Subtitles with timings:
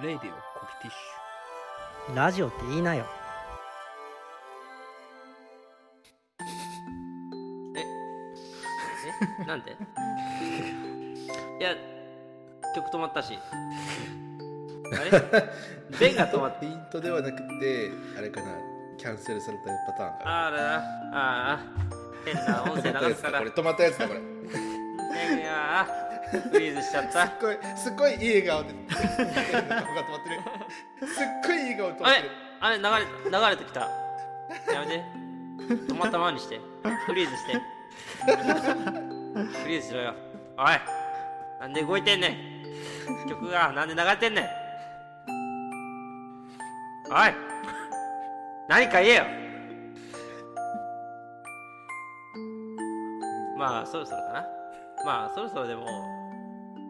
[0.00, 0.92] レイディオコキティッ
[2.10, 3.04] シラジオって言いなよ。
[7.76, 9.44] え？
[9.46, 9.70] なんで？
[9.72, 11.74] いや
[12.74, 13.38] 曲止まったし。
[14.92, 15.10] あれ？
[16.00, 18.46] 弁が止まっペイントではなくてあれかな？
[18.98, 20.46] キャンセルされたパターンかな。
[20.46, 20.56] あら。
[20.56, 20.82] らあ
[21.12, 21.60] あ
[22.24, 23.38] 変な音声流すから。
[23.40, 23.50] これ。
[23.50, 24.20] 止まったやつだこれ。
[24.20, 24.22] い
[25.44, 25.86] や
[26.50, 27.26] フリーズしちゃった？
[27.26, 31.08] すっごいすっごいいい笑顔で 顔が止まってる。
[31.08, 32.34] すっごいいい顔で止まあれってる。
[32.60, 32.90] あれ流れ
[33.40, 33.80] 流れてきた？
[34.72, 35.04] やめて。
[35.92, 36.60] 止まったままにして。
[37.06, 37.54] フリーズして。
[39.62, 40.14] フリーズしろよ。
[40.58, 40.66] おい。
[41.60, 43.28] なんで動いてんねん。
[43.28, 44.44] 曲がなんで流れてんねん。
[47.12, 47.34] おい。
[48.68, 49.24] 何か言えよ。
[53.58, 54.46] まあそろそろかな。
[55.04, 55.86] まあそろそろでも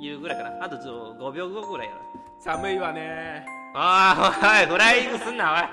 [0.03, 0.65] 言うぐらいかな。
[0.65, 2.01] あとちょっと5秒後ぐらいやな。
[2.01, 2.03] ュ
[2.41, 3.47] 寒いわね。
[3.75, 5.69] ああおいフライングすんなおい。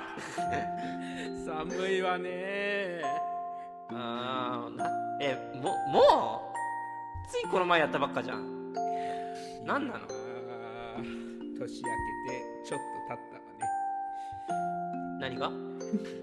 [1.45, 3.01] 寒いわね。
[3.91, 4.89] あー な。
[5.21, 8.73] えももうついこの前やったばっかじゃん。
[9.65, 10.07] なんなの？
[10.97, 13.65] 年明けてちょっと経ったわね。
[15.19, 15.47] 何が？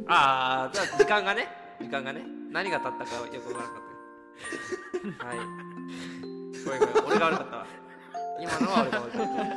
[0.08, 1.48] ああじゃあ時間がね。
[1.80, 2.22] 時間がね。
[2.52, 3.82] 何が経ったかよくわからなかっ
[5.18, 5.26] た。
[5.26, 5.36] はい。
[6.64, 7.66] ごめんごめん俺が悪かったわ
[8.40, 9.48] 今のは俺が悪かったい。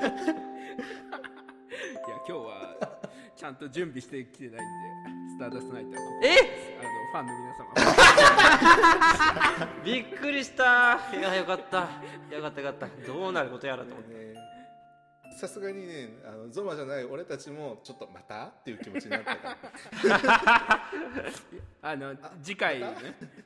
[2.09, 2.99] や今日は
[3.35, 4.63] ちゃんと準備してきてないんで
[5.35, 6.25] スターダストナイトはここ。
[6.25, 6.27] え？
[6.79, 7.63] あのファンの皆様。
[9.83, 10.99] びっくりした。
[11.13, 11.77] いやよかった。
[12.35, 13.07] よかったよかった。
[13.07, 14.13] どうなることやらと思って。
[14.13, 14.29] ね
[15.39, 18.45] さすがにねあのゾマじゃない俺たちもちょっとまた？
[18.47, 19.57] っていう気持ちになったか
[20.03, 20.81] ら。
[21.91, 22.13] あの
[22.43, 22.87] 次回ね。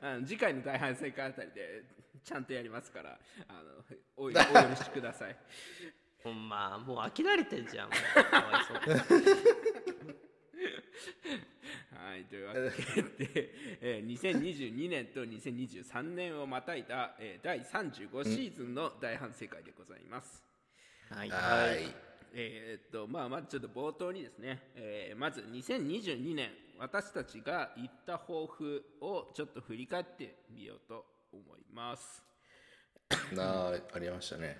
[0.02, 1.84] あの次回の大反省会あたりで
[2.24, 3.84] ちゃんとやりますからあの
[4.16, 4.38] お お許
[4.76, 5.36] しください。
[6.22, 9.04] ほんまもう飽きられてんじゃんもうかわいそう
[11.90, 14.06] はい、というわけで、えー
[14.40, 20.42] 2022年と2023年をまたいだ、えー第35シーズンの大反省会でございます。
[21.10, 21.28] はい。
[21.28, 21.94] はい。
[22.32, 32.22] えーっと、まあ、まずちょっと冒頭にですね、えーまず2022年、私たちが言った抱負をちょっと振り返ってみようと思います。
[33.32, 34.58] なあありましたね。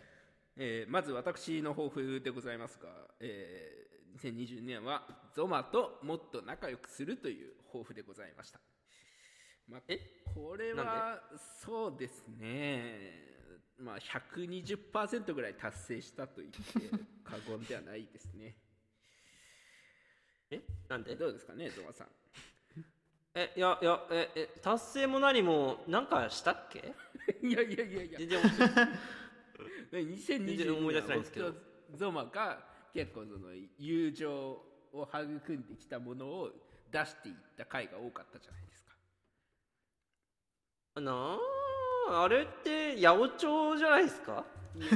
[0.57, 2.89] えーまず私の抱負でございますが、
[3.21, 3.85] えー
[4.19, 5.03] 2022年は
[5.35, 8.61] ゾマともっと仲良くするという抱負でございました、
[9.69, 9.99] まあ、え
[10.33, 11.21] これは
[11.61, 13.33] そうですね。
[13.77, 16.63] まあ120%ぐらい達成したと言って
[17.25, 18.57] 過言ではないですね。
[20.51, 21.17] えなんで？
[21.17, 22.09] どうですかねゾマさん
[23.35, 26.95] えいやいやええ達成も何もなんかしたっけ？
[27.43, 28.19] いやいやいやいや。
[28.19, 28.89] 全然思ってない。
[30.07, 31.55] 2022然思い出せないんですけど。
[31.95, 36.51] ゾマが結構その友情を育んできたものを
[36.91, 38.95] 出していった回が多かったじゃないですか。
[41.01, 41.39] な
[42.09, 44.45] ああれって八百長じゃないですか？
[44.49, 44.89] え違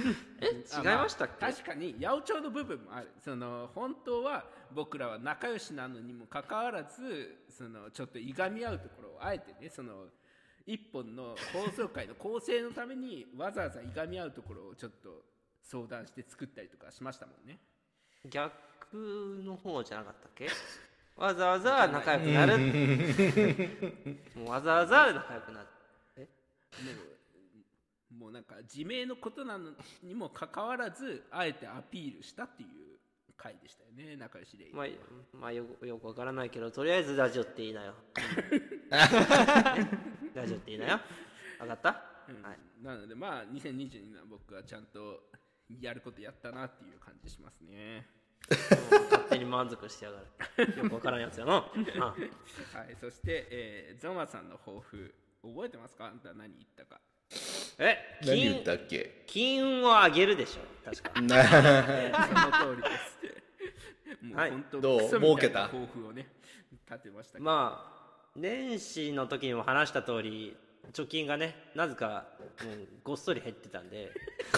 [0.00, 3.08] いましたっけ確かに八百長の部分もある。
[3.24, 4.44] その本当は
[4.74, 10.06] 僕らは仲良しなのにもかかわらずそのちょっといがみ合うところをあえてねその
[10.66, 15.24] 一本の放送回の構成のためにわざわざいがみ合うところをちょっと
[15.62, 17.58] 相談して作ったりとかしましたもんね。
[18.30, 18.52] 逆
[19.44, 20.48] の方じゃなかったっけ？
[21.16, 22.58] わざわざ仲良くなる。
[24.36, 25.66] もうわざわざ仲良くなる。
[26.16, 27.17] もう
[28.18, 29.70] もうなんか自明のことなの
[30.02, 32.68] にもかかわらずあえてアピールしたっていう
[33.36, 34.86] 回でしたよね仲良しで、まあ、
[35.32, 37.94] まあ、よくよくわからないけどとりあえずラジオっていいなよ。
[40.34, 41.00] ラジオっていいなよ。
[41.60, 42.42] 分かった、うん。
[42.42, 42.58] はい。
[42.82, 45.30] なのでまあ2022年は僕はちゃんと
[45.80, 48.08] やることやったなっていう感じしますね。
[48.48, 50.20] 勝手に満足してやが
[50.56, 50.76] る。
[50.82, 51.56] よくわからんやつやな、
[52.00, 52.16] あ
[52.76, 52.96] はい。
[53.00, 56.06] そして、えーゾマさんの抱負覚えてますか？
[56.06, 57.00] あんた何言ったか
[57.78, 59.22] え何言金ったっけ？
[59.26, 60.60] 金運を上げるでしょ。
[60.84, 61.10] 確か。
[61.16, 61.36] その通
[62.76, 64.24] りです。
[64.24, 64.50] もうはい。
[64.50, 65.08] 本当どう？
[65.08, 65.66] 儲けた？
[65.68, 66.26] 抱負をね
[66.90, 70.56] 立てましたまあ年始の時にも話した通り
[70.92, 72.26] 貯金がねなぜか
[72.64, 74.10] もうごっそり減ってたんで。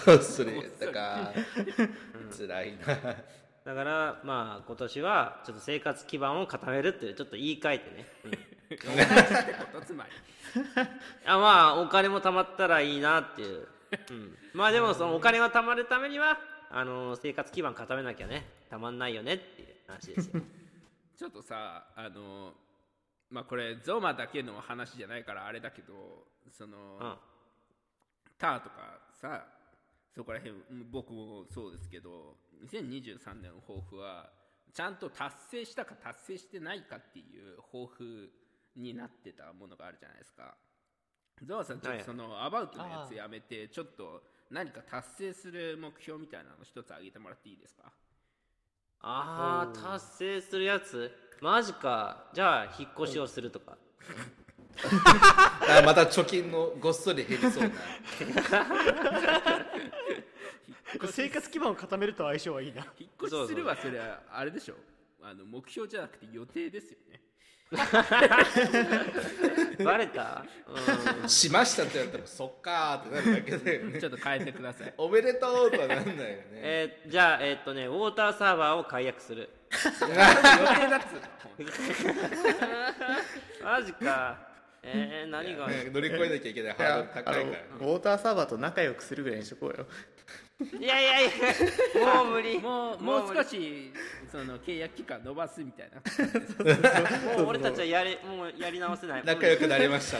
[0.04, 1.32] こっそりやったか。
[2.36, 2.86] 辛いな。
[3.64, 8.30] だからまあ今年はちょっと生活基盤を固めるっていうちょっと言い換えてね、うん
[9.72, 10.10] ことつまり。
[11.26, 13.68] あまあお金も貯まったらいいなっていう、
[14.10, 16.38] うん、まあでもそのお金が貯まるためには
[16.70, 18.46] あの生活基盤固めなきゃね。
[18.68, 20.42] たまんないよねっていう話ですよ。
[21.16, 22.54] ちょっとさあの
[23.30, 27.30] まあこれゾマだけの話じゃないからあれだけどその、うん。
[28.40, 29.46] ターとかさ
[30.14, 34.30] そこら辺うん僕もそうですけど2023年の抱負は
[34.72, 37.22] ちゃんと達成したか達成してないかってい
[37.54, 38.30] う抱負
[38.76, 40.54] になってたものがあるじゃないですか。
[41.44, 47.90] ゾウさんちょっとそのアバウトのやつやめてちょっと何か達成する目標みたいなの一つ挙げてもらっていいですか？
[49.00, 51.10] あー達成するやつ？
[51.40, 52.26] マジか。
[52.34, 53.76] じゃあ引っ越しをするとか。
[54.82, 57.74] あまた貯金のごっそり減りそうな。
[61.12, 62.84] 生活基盤を固めると相性はいいな。
[62.98, 64.74] 引っ越しするはそれはあれでしょ。
[65.22, 67.20] あの目標じゃなくて予定ですよね
[69.84, 70.44] バレた？
[71.22, 71.28] うん。
[71.28, 74.92] しましたってやったらそっかーってなるだけだよねちょっと変えてください。
[74.98, 76.46] おめでとうとはなんないよね。
[76.54, 79.48] えーじゃあえーっとねウォーターサーバーを解約する。
[80.02, 81.04] 予定だっつ。
[83.62, 84.36] マジか。
[84.82, 85.68] えー、何が？
[85.68, 87.36] ね乗り越えなきゃいけないハードル高いから。
[87.36, 89.86] ウォーターサーバーと仲良くするぐらいにしとこうよ
[90.78, 91.30] いやいやいや
[92.14, 92.58] もう無理。
[92.58, 93.92] もうもう少し
[94.30, 96.02] その契約期間伸ばすみたいな。
[97.36, 99.24] もう俺たちはやりもうやり直せない。
[99.24, 100.18] 仲良くなりました。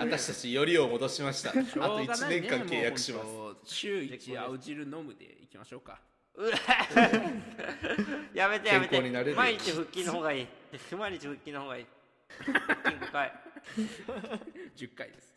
[0.00, 1.50] 私たちよりを戻しました。
[1.50, 2.48] あとしょうが1ないね。
[2.48, 3.26] 年間契約します。
[3.64, 6.00] 週一青汁飲むでいきましょうか。
[8.34, 9.00] やめてやめて。
[9.34, 10.46] 毎日腹筋の方がいい。
[10.96, 11.86] 毎日腹筋の方がいい。
[12.28, 13.32] 腹筋5回
[14.76, 15.32] 10回です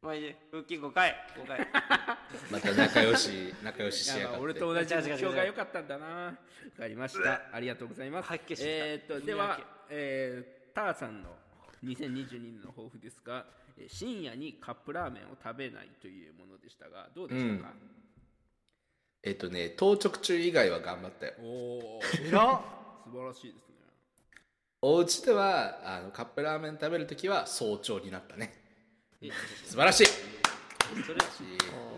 [0.00, 1.66] 毎日腹筋5回5回
[2.50, 4.40] また仲良し仲良ししいやがって。
[4.40, 6.06] 俺と同じ目標が良かったんだな。
[6.06, 6.34] わ
[6.78, 7.42] かりました。
[7.52, 8.28] ありがとうございます。
[8.28, 8.86] 吐き気してきた。
[8.86, 9.58] えーっとでは、
[9.90, 11.30] えー、ターさんの
[11.84, 13.44] 2022年の抱負ですが
[13.76, 17.72] えー深夜にカップラーメンを食べないというものでしたがどうでしたか、
[19.22, 21.34] えっとね当直中以外は頑張ったよ。
[21.40, 22.60] おおえら
[23.04, 23.74] 素晴らしいですね。
[24.80, 28.52] お家ではあのカップラーメン食べるときは早朝になったね。
[28.54, 28.57] え
[29.20, 30.06] 素晴らしい。
[30.06, 31.18] それ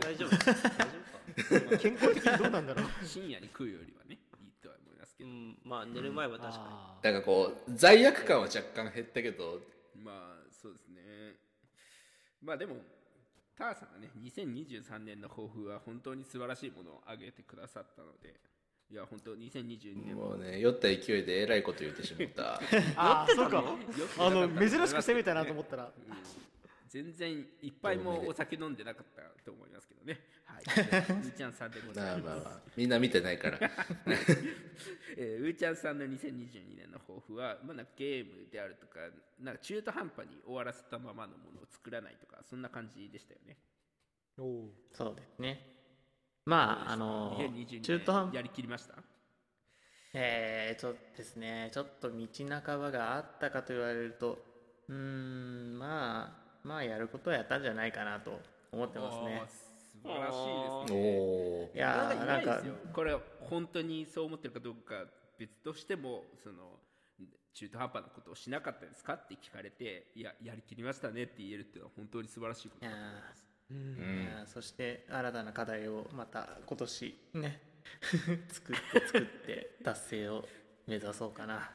[0.01, 0.31] 大丈夫？
[0.41, 1.79] 大丈夫か？
[1.79, 2.87] 健康的にどうなんだろう。
[3.07, 9.61] 深夜に食うよりはねいいとは思いますけど、うんまあ寝る前は確かあだからこう罪悪感は若干減ったけど。
[10.03, 11.37] まあそうですね。
[12.43, 12.77] まあでも
[13.55, 18.35] ターさんがね2023年の抱負は本当に素晴らしいものを挙げてくださったので。
[18.91, 20.35] いや本当2022年も。
[20.35, 22.43] うね酔った勢いでえらいこと言ってしまった。
[22.65, 23.63] ー あーそうか。
[24.19, 25.85] あの珍しく攻めたなと思ったら。
[25.85, 25.93] うん
[26.91, 30.19] 全然一杯もお酒飲んでなかったと思いますけどね。
[30.45, 30.63] はい。
[30.67, 32.27] うーちゃんさんでござまあいます。
[32.27, 33.59] まあまあみんな見てないから。
[35.17, 38.99] えーうーちゃんさんの2022年の抱負は、まあ、なんかゲームであるとか
[39.39, 43.57] なんか中途半端に終わらせたままのものを作らないとかそんな感じでしたよね。
[44.39, 45.77] おおそうですね。
[46.45, 48.97] まああの2022中途半年やりきりました？
[50.13, 51.71] えー、ちょっとですね。
[51.73, 52.27] ちょっと道
[52.61, 54.45] 半ばがあったかと言われると
[54.89, 55.30] うーん
[56.71, 58.39] まあまあやることはやったんじゃないかなと
[58.71, 59.43] 思ってますね。
[60.03, 61.19] 素晴らしいですおね。
[61.73, 62.63] おいやなんか
[62.93, 65.05] これ本当にそう思ってるかどうか
[65.37, 66.79] 別としてもその
[67.53, 73.45] 中途半端なことをしなかったですかって聞かれていややりきりましたねって言えるっていうのは本当に素晴らしいこといやだと思います。
[73.71, 77.61] うんそして新たな課題をまた今年ね
[78.49, 80.49] 作って作って達成を
[80.87, 81.73] 目指そうかな。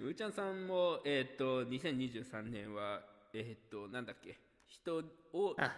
[0.00, 3.02] うーちゃんさんもえっ、と2023年は
[3.34, 4.38] えっ、となんだっけ？
[4.66, 4.98] 人
[5.32, 5.76] をあ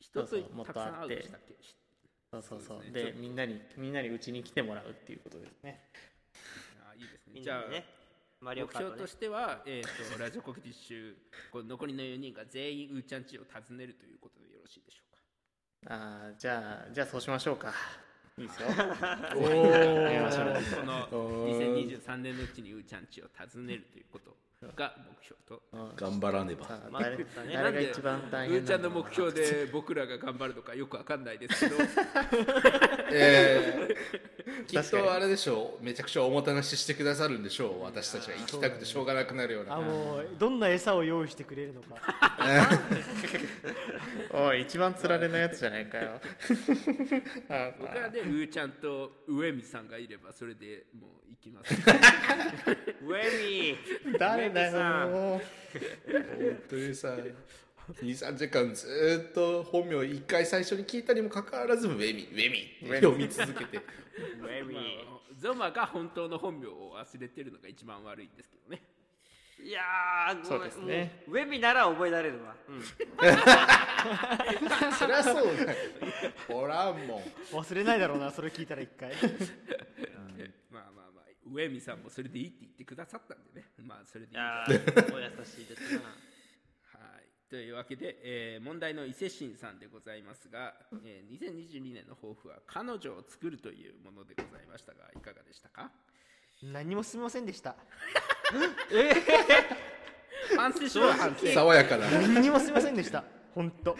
[0.00, 1.16] 人とたとくさん会う会って。
[1.16, 1.54] でしたっけ？
[2.30, 2.82] そうそうそう。
[2.82, 3.12] そうですね。
[3.12, 5.90] でみんなにみんなにうちに来てもらうっていうことですね。
[6.88, 7.40] あいいですね。
[7.42, 7.84] じゃあね。
[8.40, 11.16] 目標としては、えー、とラジオ国実習
[11.50, 15.94] この残りの4人が全員うーちゃん家を訪ねるということでよろしいでしょうか？
[15.94, 17.72] あーじゃあじゃあそうしましょうか。
[18.36, 18.68] いいですよ。
[18.68, 20.46] おやりましょう。
[20.48, 20.76] ー。
[20.80, 24.36] この2023年のうちにうーちゃん家を訪ねるということ
[24.76, 25.62] が目標と。
[25.72, 25.96] うん。
[25.96, 26.68] 頑張らねば。
[26.90, 31.76] まあ誰ね誰が一番大変うーちゃんの目標で僕らが頑張るのかよくわかんないですけど。
[33.12, 35.84] えー、 きっとあれでしょう。
[35.84, 37.82] めちゃくちゃおもてなししてくださるんでしょう。
[37.82, 39.76] 私たちが行きたくてしょうがなくなるような。
[39.76, 41.94] あもうどんな餌を用意してくれるのか。
[44.32, 46.20] おい一番つられのやつじゃないかよ。
[47.48, 51.74] あ僕はねうーちゃんと上見さんがいればそれでもう行きます。
[51.74, 55.40] ウェミー誰ださんよ
[56.36, 57.16] 本当にさ
[58.02, 63.76] 23時間ずーっと本名一回最初に聞いたにもかかわらずウェミウェミって読み続けて。
[63.76, 64.74] ウェミ。
[64.74, 68.80] まーあゾマが本当の本名を忘れてるのが一番悪いんですけどね。
[69.62, 69.82] いや
[70.42, 71.22] そうですね。
[71.28, 72.82] ウェミなら覚えられるわ、うん、
[74.92, 75.78] そりゃそうだよ。
[76.48, 77.22] ほらもん。
[77.52, 79.12] 忘れないだろうなそれ聞いたら一回
[81.54, 83.66] 上見さんもそれでいいって言ってくださったんでね。
[83.86, 87.28] まあそれでいいいやんじゃないーお優しいですなはい。
[87.48, 95.92] というわけで、えー問題の伊勢神さんでございますが、えー2022年の抱負は彼女を作るというものでございましたがいかがでしたか？
[96.62, 97.76] 何もすみませんでした。
[100.56, 101.46] 反省しろよ反省。
[101.52, 102.10] 爽やかな。
[102.10, 103.24] 何にもすみませんでした。
[103.54, 103.96] 本当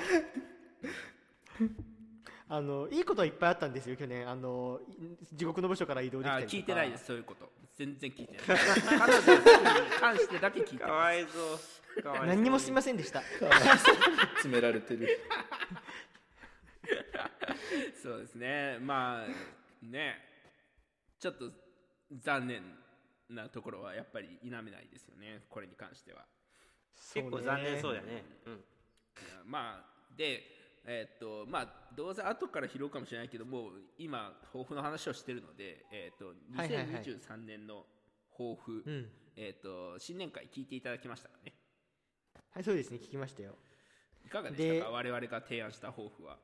[2.49, 4.29] あのいいことはいっぱいあったんですよ去年。
[4.29, 6.57] あのい地獄の部署から移動できあたりとか。
[6.57, 7.51] 聞いてないですそういうこと。
[7.77, 8.59] 全然聞いてない。
[8.99, 11.59] 彼女に関してだけ聞いてかまわいそ
[11.99, 12.03] う。
[12.03, 12.27] かわいそう。
[12.29, 13.23] 何にもすみませんでした。
[14.37, 15.09] 詰められてる。
[17.95, 18.79] す そうですね。
[18.81, 19.27] まあ
[19.83, 20.29] ね。
[21.19, 21.51] ちょっと
[22.13, 22.63] 残念
[23.31, 25.47] なところはやっぱり否めないですよね。
[25.49, 26.27] これに関しては。
[27.15, 28.23] 結構残念そうだね。
[28.45, 28.65] うん。
[29.47, 30.54] まあで
[30.87, 36.27] えーっとまあどうせ後から拾うかもしれないけどもう今抱負の話をしてるので、えーっと
[36.57, 37.03] はいはいはい。
[37.03, 37.87] 2023年の
[38.33, 39.09] 抱負、うん。
[39.37, 41.55] えーっと新年会聞いていただきましたかね。
[42.51, 43.57] はいそうですね聞きましたよ。
[44.25, 44.91] いかがでしたか？
[44.91, 46.39] で我々が提案した抱負は。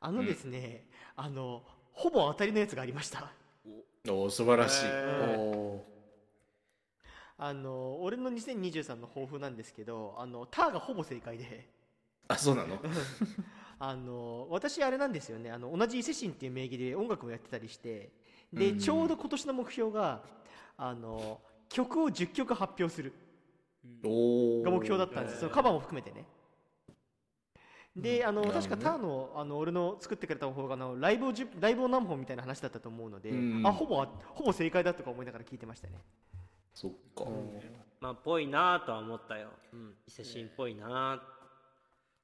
[0.00, 3.32] あのですね、あのほぼ当たりのやつがありました。
[4.08, 5.38] おお素晴らしい、へー。
[5.38, 5.84] お
[7.38, 11.68] あの俺の2023の抱負なんですけどあのターがほぼ正解で
[12.28, 12.78] あそうなの？
[13.80, 15.50] あの私あれなんですよね。
[15.50, 18.10] あの同じ伊勢神っていう名義で音楽もやってたりして。
[18.52, 20.22] で、うんちょうど今年の目標が
[20.76, 23.12] あの曲を10曲発表する。
[24.02, 26.24] が目標だったんですそのカバーも含めてね。
[27.96, 34.04] であの確かターのあの俺の作ってくれた方があのライブをじゅライブを何本みたいな話だったと思うので、うんあほぼ
[34.34, 35.98] ほぼ正解だとか思いながら聞いてましたね。
[36.74, 37.24] そっか、
[38.00, 39.48] まあぽいなとは思ったよ。
[39.72, 39.94] うん。
[40.06, 41.20] 伊勢神っぽいな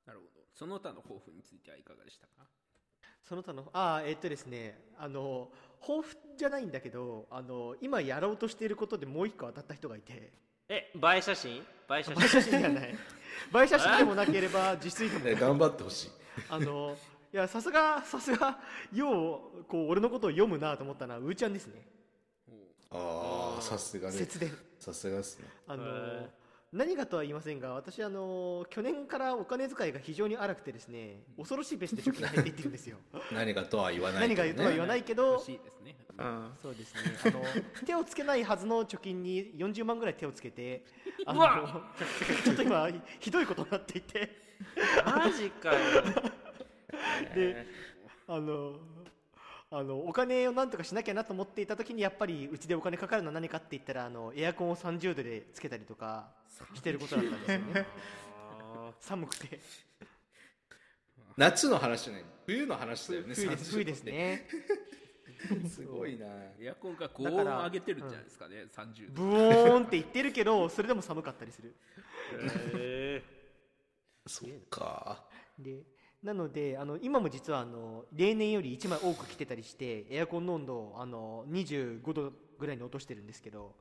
[0.06, 0.44] なるほど。
[0.52, 2.46] その他の抱負についてはいかがでしたか？
[3.22, 3.68] その他の？
[3.72, 4.78] あーえっとですね。
[4.98, 10.32] あの抱負じゃないんだけどあの今やろうとしていることでもう一個当たった人がいて。
[10.68, 11.56] え映え写真？
[11.56, 11.62] 映
[11.98, 12.88] え写映え真写真ではない。
[12.94, 12.96] 映
[13.64, 16.10] え写真でもなければ実炊でもないね頑張ってほしい。
[16.48, 16.96] あの
[17.32, 18.60] いやさすがさすが
[18.92, 21.82] ようこう俺のことを読むなと思ったのはうーちゃんですね。
[22.90, 24.16] ああさすがね。
[24.16, 24.56] 節電。
[24.78, 25.48] さすがですね。
[25.66, 26.43] あのへー
[26.74, 32.98] 何がとは言いませんが私あの去年からお金遣いが非常に荒くてですね恐ろしいペースで貯金が減っていってるんですよ。
[33.32, 34.34] 何がとは言わないね。
[34.34, 35.96] がとは言わないけど欲しいですね。
[36.18, 36.52] うん。
[36.60, 37.00] そうですね。
[37.26, 37.44] あの
[37.86, 40.84] 手をつけないはずの貯金に40万ぐらい手をつけて
[41.26, 41.92] あうのわ
[42.44, 42.88] ちょっと今
[43.20, 44.36] ひどいことになっていて。
[45.04, 45.78] マジかよ。
[47.36, 47.66] で
[48.26, 48.80] あの
[49.70, 56.28] あのお金をなんとかしなきゃなと思っていた時にやっぱりうちでお金かかるのは何かって言ったらあのエアコンを30度でつけたりとか
[56.74, 57.86] してることだったんですよね。
[58.76, 59.60] あ寒くて。
[61.36, 62.24] 夏の話じゃない。
[62.46, 64.46] 冬の話だよね冬です冬ですね
[65.48, 66.26] 30 すごいな。
[66.60, 69.22] エアコンが高温上げてるんじゃないですかね、30度。
[69.22, 71.74] ブオーンって言ってるけどそれでも寒かったりする。
[72.32, 72.70] ー。
[72.74, 73.22] へ
[74.26, 75.24] そっか。
[75.58, 75.82] で
[76.24, 83.74] なのであの今も実はあの例年より1枚多く着てたりしてエアコンの温度をあの25度ぐらいに落としてるんですけど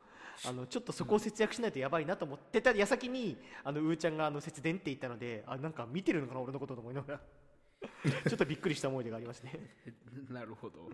[0.45, 7.21] あのちょっとそこを節約しないとやばいなと思ってた矢先にあのうーちゃんがあの節電って言ったのであなんか見てるのかな俺のことと思いながら。
[8.29, 9.75] ちょっとびっくりした思い出がありますね。
[10.31, 10.89] なるほど。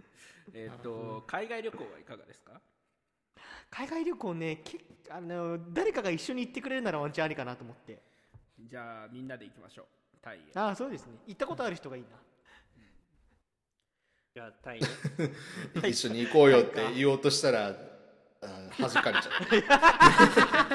[0.53, 2.59] えっ、と海外旅行はいかがですか？
[3.69, 4.79] 海外旅行ねけ
[5.09, 8.01] あの誰かが一緒に行ってくれるならワンチャンありかなと思って。
[8.59, 9.87] じゃあみんなで行きましょう
[10.21, 11.13] タイへああそうですね。
[11.27, 12.09] 行ったことある人がいいな。
[14.35, 14.87] じゃあタイね。
[15.89, 17.75] 一緒に行こうよって言おうとしたら
[18.41, 19.31] あ弾かれちゃっ
[19.63, 20.73] た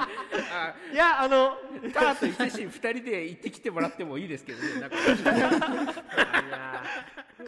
[0.53, 1.57] あいやあの
[1.93, 4.81] ターと伊勢神2人で行ってきてもらってもいいですけどね。
[4.81, 4.97] なんか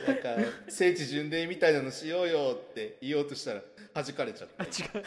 [0.06, 3.62] なんか聖地巡礼みたいなのしようよって言おうとしたら
[3.94, 5.04] 弾かれちゃった違う。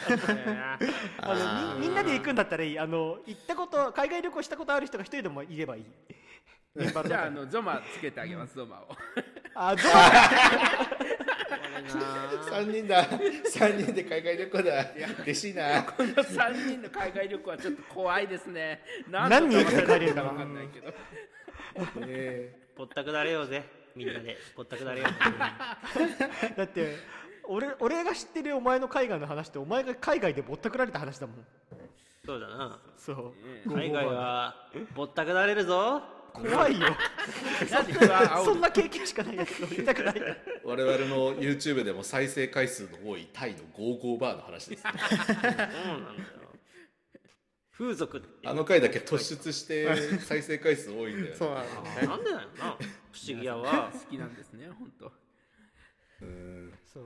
[1.18, 2.78] あのみみんなで行くんだったらいい。
[2.78, 5.84] あの行ったこと海外旅行したことある人が一人でもいればいい
[6.78, 8.88] じゃああのゾマつけてあげますゾマを。
[9.56, 9.88] あゾ
[12.48, 13.04] 3 人だ。
[13.06, 14.86] 3人で海外旅行だ。
[15.24, 15.82] 嬉しいな。
[15.82, 18.84] この3人の海外旅行はちょっと怖いですね。
[19.08, 20.94] 何何人で帰れるかな分かんないけど。
[22.76, 23.64] ぼったくだれようぜ
[23.96, 24.38] みんなで。
[24.54, 25.10] ぼったくだれよう。
[26.56, 26.98] だって
[27.48, 31.46] 俺俺が知ってるお前の海外の話ってお前が海外でぼったくられた話だもん。
[32.24, 32.78] そうだな。
[32.96, 33.34] そ
[33.66, 33.74] う。
[33.74, 36.86] 海外はぼったくだれるぞ怖いよ。
[38.44, 40.16] そんな経験しかないやつ乗りたくない。
[40.16, 45.04] よ我々の YouTube でも再生回数の多いタイのゴーゴーバーの話です、ね、そう
[45.42, 46.40] なんだよ。
[47.72, 52.48] 風俗あの回だけ突出して再生回数多いんだよ、ね、そうなのあなんでだよ。
[52.58, 52.76] な
[53.10, 53.90] 不思議やわ。
[53.90, 55.12] 好きなんですね本当
[56.22, 56.72] うん。
[56.92, 57.04] そう。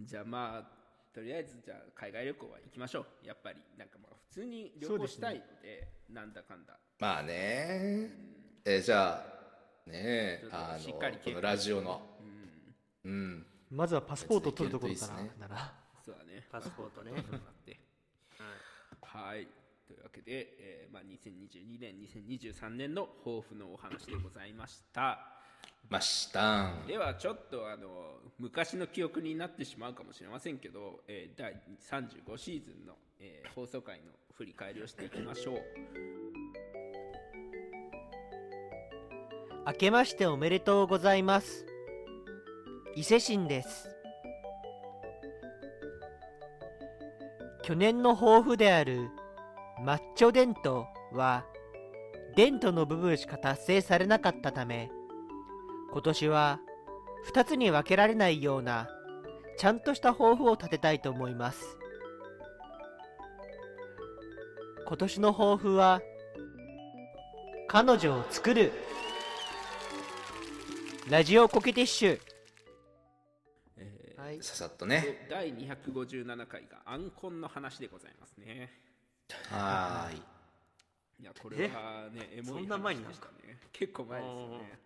[0.00, 0.74] じゃあまあ
[1.12, 3.26] とりあえずじゃあ海外旅行は行きましょう。
[3.26, 6.76] やっぱりなんかまあ普通に旅行したいのでなんだかんだ。
[6.98, 8.10] まあね。
[8.64, 9.22] えーじゃ
[9.86, 12.02] あねえちょっとあしっかり計画のこのラジオの。
[13.04, 13.46] うん。
[13.70, 15.72] まずはパスポートを取るところから別にだな
[16.04, 16.46] そうだね。
[16.50, 17.12] パスポートね。
[19.02, 19.46] はい。
[19.86, 25.34] というわけで、えーまあ、2022年2023年の抱負のお話でございました。
[25.88, 26.86] ましたん。
[26.86, 35.62] ではちょっとあの昔の記憶になってしまうかもしれませんけど、えー第35シーズンの、えー放送回の振り返りをしていきましょう。
[39.66, 41.64] 明けましておめでとうございます。
[42.96, 43.88] 伊勢神です。
[47.62, 49.08] 去年の抱負である
[49.82, 51.46] マッチョデントは
[52.36, 54.90] デントの部分しか達成されなかったため
[55.92, 56.60] 今年は
[57.32, 58.88] 2つに分けられないような
[59.56, 61.78] ちゃんとした抱負を立てたいと思います。
[64.86, 66.02] 今年の抱負は
[67.68, 68.70] 彼女を作る。
[71.08, 72.20] ラジオコケティッシュ、
[73.78, 75.26] えはい、ささっとね。
[75.30, 78.70] 第257回がアンコンの話でございますね。
[79.50, 80.22] はーい。
[81.20, 84.80] いやこれはねエモいそんな前にしたね結構前ですよね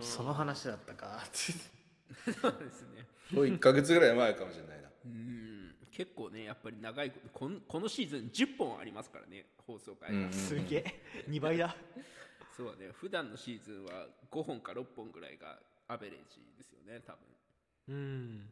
[0.00, 1.24] その話だったか。
[1.32, 3.06] そうですね。
[3.32, 4.88] もう1か月ぐらい前かもしれないな。
[5.06, 5.55] うん
[5.96, 10.84] 結構ねやっぱり長いことこのシーズン10本ありますからね放送回が、うんすげえ。
[11.30, 11.74] 2倍だ。
[12.54, 12.90] そうだね。
[12.92, 17.20] 普段のシーズンは5本か6本ぐらいがアベレージですよね多分。
[17.88, 18.48] うん。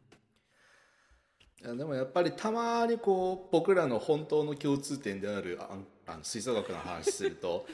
[1.63, 7.67] いやでもやっぱりたまにこう僕らの本当の共通点であるあんあの吹奏楽の話すると。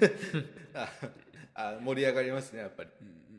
[0.74, 0.88] あ
[1.54, 2.90] あ盛り上がりますねやっぱり、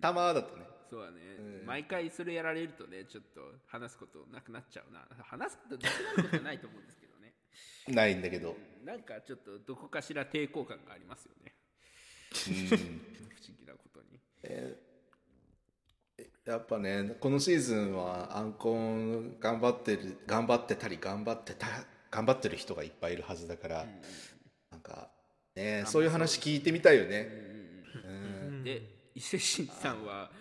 [0.01, 5.05] たまだとねそうだね、うん毎回それやられるとねちょっと話すことなくなっちゃうな。
[5.23, 7.33] 話すことなくなることはないと思うんですけどね。
[7.87, 11.53] ないんだけど、なんかちょっとどこかしら抵抗感がありますよね。
[12.47, 13.01] うん。
[13.29, 14.21] 不思議なことに。
[16.45, 21.67] やっぱねこのシーズンはアンコン頑張ってる頑張ってたり頑張ってた
[22.09, 23.85] 頑張ってる人がいっぱいいるはずだから、
[24.71, 25.11] なんか
[25.55, 27.29] ねそういう話聞いてみたいよね、
[28.05, 28.63] うん。
[28.63, 28.81] で
[29.13, 30.31] 伊勢神さんは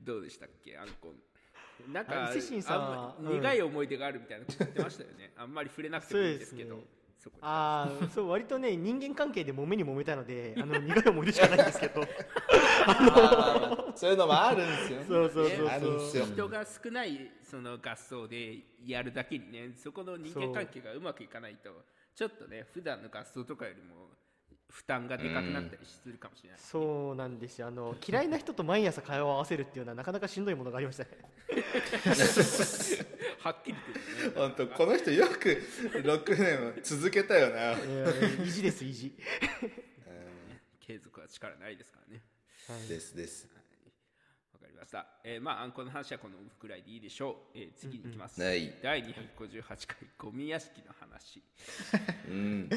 [0.00, 0.76] どうでしたっけ？
[0.78, 6.70] アンコンなんかあ伊勢神さん苦い思い出があるみたいなこと言ってましたよね、あんまり触れなくてもいいんですけど。
[6.70, 7.00] そうですね。
[7.20, 12.00] そこにああ そう割とね人間関係で揉めに揉めたのであの苦い思い出しかないんですけど。
[13.94, 21.84] そういうのもあるんですよそうそうそう人が少ないその合奏でやるだけにねそこの人間関係がうまくいかないと
[22.14, 24.08] ちょっとね普段の合奏とかよりも
[24.70, 27.58] 負担がでかくなったりするかもしれない、そうなんです。
[27.60, 31.10] よあの嫌いな人と毎朝会話を合わせるっていうのはなかなかしんどいものがありましたね。
[33.40, 34.34] はっきりとね。
[34.36, 35.62] 本当この人よく
[36.02, 37.72] 6年続けたよな、
[38.44, 39.16] 意地です意地
[40.80, 42.22] 継続は力ないですからね。
[42.88, 43.59] ですです
[44.80, 48.72] ました、えーまああんこの話はこのくらいでいいでしょう、えー次に行きます、はい。
[48.82, 49.78] 第258回
[50.18, 51.42] ゴミ屋敷の話。
[52.28, 52.70] うん。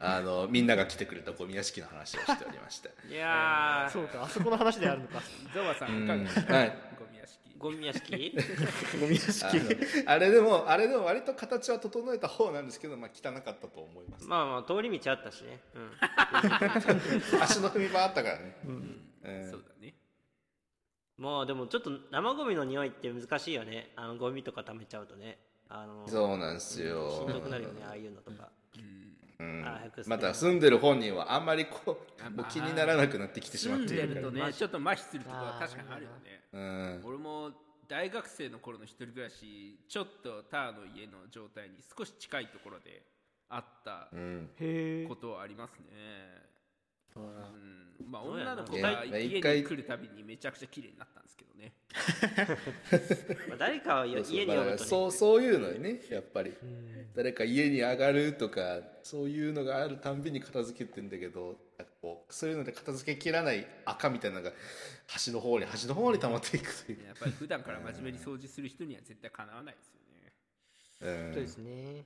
[0.00, 3.90] あのみんなが来てくれたゴミ屋敷の話をしておりました いやー。
[3.90, 4.24] そうか。
[4.24, 5.22] あそこの話であるのか。
[5.54, 6.78] ゾワさんいかがですか、うんはい。
[6.98, 7.54] ゴミ屋敷。
[7.56, 8.34] ゴミ屋敷？
[9.00, 10.06] ゴミ屋敷。
[10.06, 14.26] あれでもあれでも割と形は整えた方なんですけど、まあ、汚かったと思います。
[14.26, 15.90] まあまあ通り道あったしね、うん、
[17.40, 19.50] 足の踏み場あったからね、うん。
[19.50, 19.94] そうだね
[21.16, 23.92] まあでもちょっと生ゴミの匂いって難しいよね。
[23.96, 25.38] あのゴミとか溜めちゃうとね。
[25.68, 28.50] あのそうなんですしよんどくなるよねああいうのとか、
[29.40, 29.64] うん。
[29.64, 34.14] あまた住んでる本人はあんまりこうあもう気にならなくなってきてしま住んっているから。
[34.14, 36.42] でるとねちょっと麻痺するとこは確かにあるよね。
[36.52, 37.02] うん。
[37.04, 37.50] 俺も
[37.88, 43.02] 大学生の頃の一人暮らしちょっとターの家の状態に少し近いところで
[43.48, 44.50] あったうん。
[44.58, 46.43] へえことはありますね
[47.16, 48.10] うん。
[48.10, 51.72] まあ女の子がね家に来るたびにめちゃくちゃ綺麗になったんですけどね。
[53.48, 56.54] まあ、誰かは家に呼ぶと、ね、そうそういうのよねやっぱり。
[57.14, 64.52] 誰か家に上がるとかそういうのがあるたんびに片付けてんだけどなんかこうそういうので片付けきらない赤みたいなのが
[65.06, 70.00] 端の方に端の方に溜まっていくという、やっぱり普段から真面目に掃除する人には絶対かなわないですよ
[71.04, 72.04] そうですね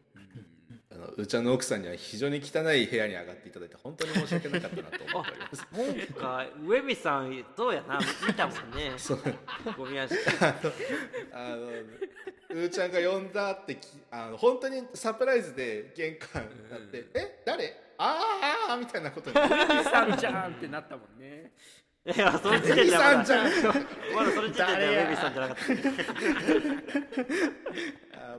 [0.91, 5.57] あのうちの奥さんには非常に汚い部屋に上がっていただいて本当に申し訳なかったなと思っております。
[5.57, 9.21] そうかウェビさんそうやな見たもんねそう
[9.77, 10.17] ゴミ屋敷
[11.33, 17.77] あのうーちゃんが呼んだってきあの本当にサプライズで玄関になって「え誰？
[17.99, 19.37] あーあー」みたいなことに。
[19.39, 19.49] おじ
[19.91, 21.53] さんじゃんってなったもんね。
[22.07, 23.51] いやその時「エビ点さんじゃん!」
[24.17, 25.63] まだその時点ではウェビさんじゃなかった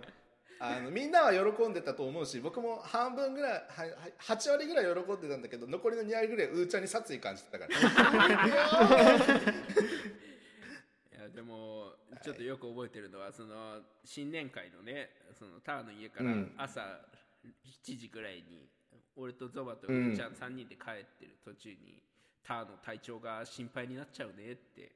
[0.62, 3.64] ああのみんなは喜んでたと思うし僕も半分ぐらいはは
[4.36, 7.82] 8割ぐらい喜んでたんだけど残りの2割ぐらいうーちゃんに殺意感じてたからい
[11.18, 11.94] やでも
[12.24, 16.52] ちょっとよく覚えてるのはその新年会のねそのターの家からうん。
[16.58, 18.68] 朝7時ぐらいに
[19.16, 22.04] 俺とゾバとうーちゃん3人で帰ってる途中に
[22.46, 24.92] ターの体調が心配になっちゃうねって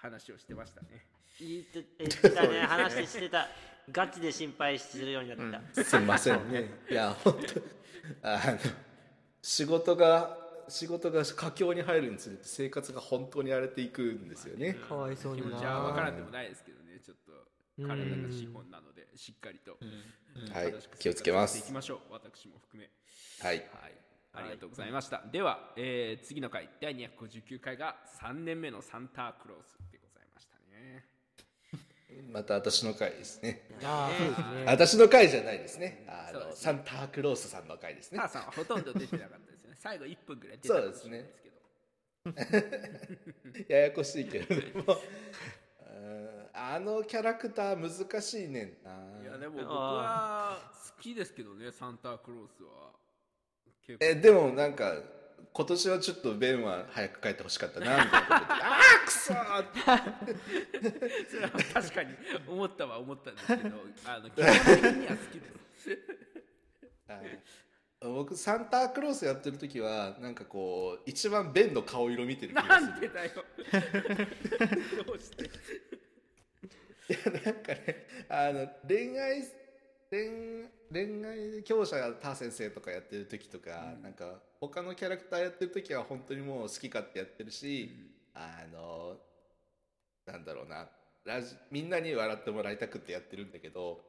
[0.00, 1.06] 話をしてましたね。
[1.38, 2.60] 言って言ってたね。
[2.62, 3.48] 話してた。
[3.92, 6.70] ガチで心配するようになってた、すみませんね。
[6.90, 7.34] いや本
[8.22, 8.58] 当あの
[9.42, 10.36] 仕事が
[10.68, 14.74] 仕事が佳境に入るにつれて生活が本当に荒れていくんですよね。
[14.74, 15.48] かわいそうにな。
[15.48, 17.00] 気持ちは分からんでもないですけどね。
[17.04, 17.32] ちょっと
[17.78, 19.78] うん体が資本なのでしっかりと
[20.52, 20.74] はい。
[20.98, 22.12] 気をつけま生活していすきましょう。
[22.12, 22.90] 私も含め。
[23.40, 23.56] はい。
[23.56, 23.94] はい、
[24.34, 25.24] ありがとうございました。
[25.32, 29.78] では、えー次の回、第259回が3年目のサンタクロース
[30.80, 31.04] ね。
[32.32, 33.62] また私の回ですね。
[33.84, 34.64] ああそうですね。
[34.66, 36.04] 私の回じゃないですね。
[36.08, 38.20] あのサンタクロースさんの回ですね。
[38.28, 39.76] さんはほとんど出てなかったですよね。
[39.78, 41.60] 最後1分ぐらい出たかもしれないですけど。
[43.74, 44.54] ややこしいけれど
[46.52, 47.90] あのキャラクター難
[48.22, 49.22] しいねんな。
[49.22, 52.92] いや、でも僕は好きですけどね、サンタクロースは。
[53.98, 55.02] えでもなんか
[55.52, 58.62] 今年はちょっとベンは早く帰ってほしかったなみたいなことで。
[58.62, 61.30] ああくそーって。
[61.30, 62.14] それは確かに
[62.46, 63.62] 思ったは思ったんですけど、
[64.06, 65.98] あの基本的には好きです。
[67.08, 67.42] はい。
[68.02, 72.90] 僕サンタクロースやってる時はなんかこう一番ベンの顔色見てる気がする。
[72.90, 73.30] なんでだよ。
[75.06, 75.48] どうしてい
[77.12, 79.42] やなんかねあの恋愛
[80.10, 87.90] 恋恋愛教者がター先生とかやってる時とか、なんか他のキャラクターやってる時は本当にもう好き勝手やってるし、
[88.34, 89.16] あの
[90.26, 90.86] なんだろうな。
[91.24, 94.00] ラジみんなに笑ってもらいたくってやってるんだけど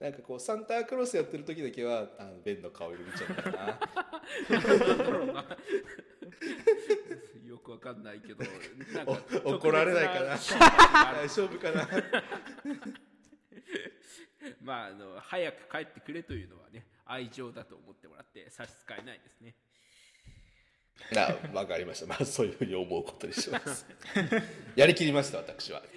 [0.00, 3.78] なんかこうサンタクロースやってる時だけはあのベンの顔色見ちゃうんだな。
[7.46, 8.44] よくわかんないけど、
[9.44, 10.36] 怒られないかな。
[11.14, 11.88] 大丈夫かな。
[14.62, 19.56] まあ、あの早く帰ってくれというのはね愛情だと思ってもらって差し支えないですね
[21.14, 22.06] あわかりました。
[22.06, 23.86] まあそういうふうに思うことにします。
[24.74, 25.80] やりきりました私は。
[25.80, 25.88] はい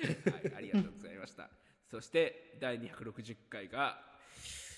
[0.55, 1.49] ありがとうございました。
[1.89, 4.07] そして第260回が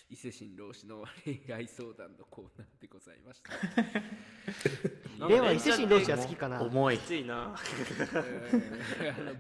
[0.10, 3.52] 伊勢神老師の恋愛相談のコーナーでございました。
[5.28, 6.62] では伊勢神老師は好きかな。
[6.62, 6.98] 重い。
[6.98, 7.24] きつい。
[7.26, 7.56] な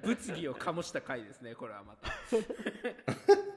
[0.04, 2.12] 物議を醸した回ですねこれはまた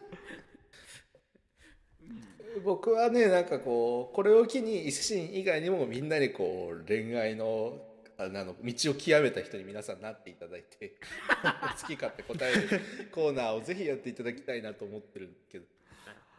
[2.62, 7.79] 僕はねなんかこうこれを機に伊勢神以外にもみんなにこう恋愛の
[8.17, 10.95] あの道を極めた人に皆さんなっていただいて
[11.83, 15.67] 好き勝手答えるコーナーをぜひやっていただきたいなと思ってるけど。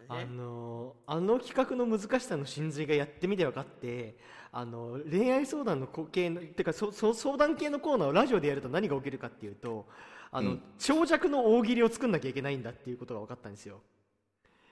[0.08, 4.16] あのあの企画の難しさの真髄がやってみて分かって
[4.52, 9.88] あの恋愛相談のこ系のてかそそ相談系のコーナーをラジオでやると何が起きるかっていうと
[10.32, 10.62] あの、うん。
[10.78, 13.82] 長尺の大喜利を作んなきゃいけないんだっていうことが分かったんですよ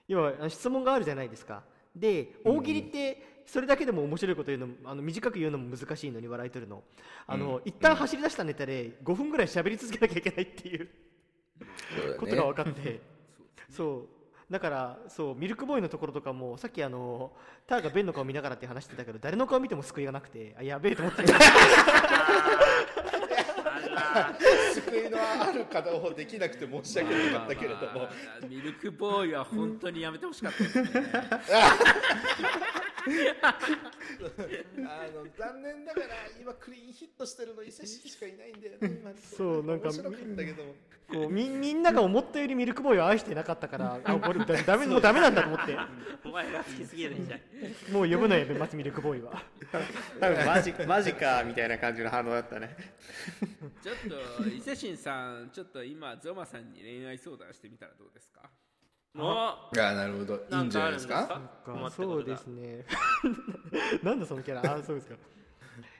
[0.07, 1.63] 要は質問があるじゃないですか。
[1.95, 6.83] で大喜利ってそれだけでも面白いこと言うのもあの短く言うのも難しいのに笑い取るの。
[7.27, 10.89] あの、一旦走り出したネタで5分ぐらい喋り続けなきゃいけないっていう
[12.19, 13.01] ことが分かって。
[13.69, 14.13] そう
[14.51, 17.31] だからそうミルクボーイのところとかもさっきあの
[17.65, 21.23] ターがベンの顔見ながらって話してたけど誰の顔見ても救いがなくてあやべえと思って
[24.73, 27.81] 救いのある方をできなくて申し訳なかったけれども。
[27.85, 28.09] まあまあ
[28.47, 30.91] ミルクボーイは本当にやめてほしかったですね
[33.45, 33.57] あ
[35.13, 36.07] の残念ながら
[36.39, 40.73] 今クリーンヒットしてるの伊勢神しかいないんだよね今そうなんか面白かったけども。
[41.05, 45.77] こうみみんなが思ったよりミルクボーイを愛してなかったからあこれだダメもうダメなんだと思って。
[46.23, 47.41] お前が好きすぎるんじゃん。
[47.93, 49.43] もう呼ぶなよ松ミルクボーイは。
[50.19, 52.75] 多分マジマジかみたいな感じの反応だったね。
[53.83, 53.95] ちょっ
[54.41, 58.43] と伊勢神さんちょっと今ゾマさんに恋愛相談してみたらどうですか？
[58.43, 58.47] も
[59.17, 60.35] ああなるほど。
[60.35, 61.39] いいんじゃないですか？
[61.95, 62.85] そうですね。
[64.01, 64.73] なんだそのキャラ？
[64.75, 65.15] あそうですか。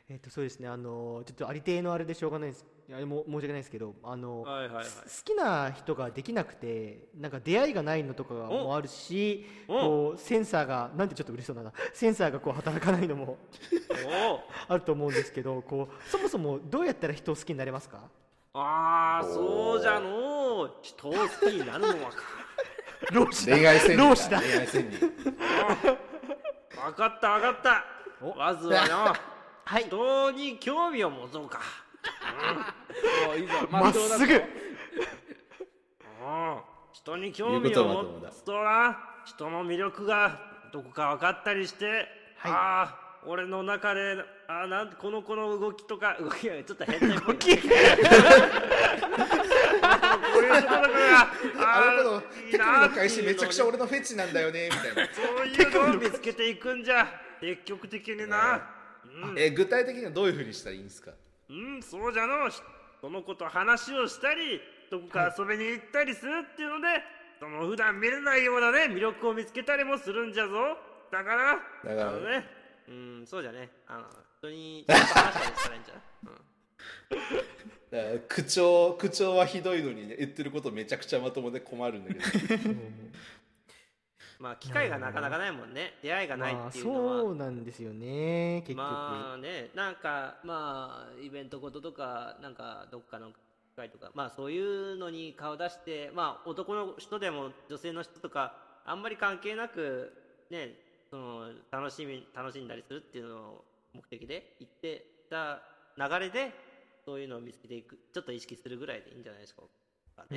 [0.09, 0.67] えっとそうですね。
[0.67, 2.65] あのちょっとありていのあれでしょうがないです。
[2.89, 4.85] いやも申し訳ないですけどあの、はいはいはい。
[4.85, 4.89] 好
[5.23, 11.71] きな人ができなくてなんか出会いがないのとかもあるしおこうセンサーがなんてちょっと嬉しそうだな。
[11.93, 13.37] センサーがこう働かないのも
[14.67, 18.09] あると思うんですけどこうそもそもどうやったら人を好きになれますか？
[18.55, 22.17] ああそうじゃのう人を好きになるのはか
[23.11, 23.55] 老子だ。
[23.55, 24.39] 恋愛戦老子だ。
[24.41, 25.09] 恋愛戦に分
[26.93, 27.85] かった分かった。
[28.37, 29.13] まずはな
[29.65, 29.83] はい。
[29.85, 31.59] 人に興味を持とうか。
[33.29, 34.33] おいいぞまっすぐ。
[34.33, 34.43] うん。
[36.91, 40.39] 人に興味を持つとな人の魅力が
[40.71, 41.85] どこか分かったりして、
[42.37, 42.51] はい。
[42.51, 47.35] ああ俺の中であーなんてこの子の動きとか動きがちょっと変態っぽい。
[47.35, 47.51] 動き
[50.47, 55.13] こういうところがああの子のーいい手首なーってののをめちゃくちゃ俺のフェチなんだよねみたいな。
[55.13, 57.07] そういうのを見つけていくんじゃ。
[57.39, 58.69] 積極的にな、
[59.05, 61.11] うんえ具体的にはどういうふうにしたらいいんですか？
[61.49, 62.49] うん、そうじゃの。
[62.49, 62.61] ひ
[63.01, 66.87] その子と話をしたりどこか遊びに行ったりするっていうので、
[67.39, 70.53] その普段見れないようなね魅力を見つけたりもするんじゃぞ。
[71.11, 72.09] だからだから。
[72.09, 72.45] あのね。
[72.87, 73.69] うんそうじゃね。
[73.87, 74.05] あの
[74.39, 77.72] 人に ちょっと話したりしたらいいんじゃうん
[78.27, 82.73] 口調口調はひどいのに、ね、言ってることめちゃくちゃまともで困るんだけど。
[84.39, 85.93] まあ機会がなかなかないもんね。
[86.01, 93.31] 出会いがないまあっていうのは、そうなんですよね結局、まあねなんかまあイベントごととかなんかどっかの
[93.75, 100.13] 会とかまあそういうのに顔出してまあ男の人でも女性の人とかあんまり関係なく
[100.49, 100.75] ね
[101.09, 105.61] その楽しみ楽しんだりするっていうのを目的で行ってた
[105.97, 106.51] 流れで
[107.05, 109.67] そういうのを見つけていくちょっと意識するぐらいでいいんじゃないですか、ね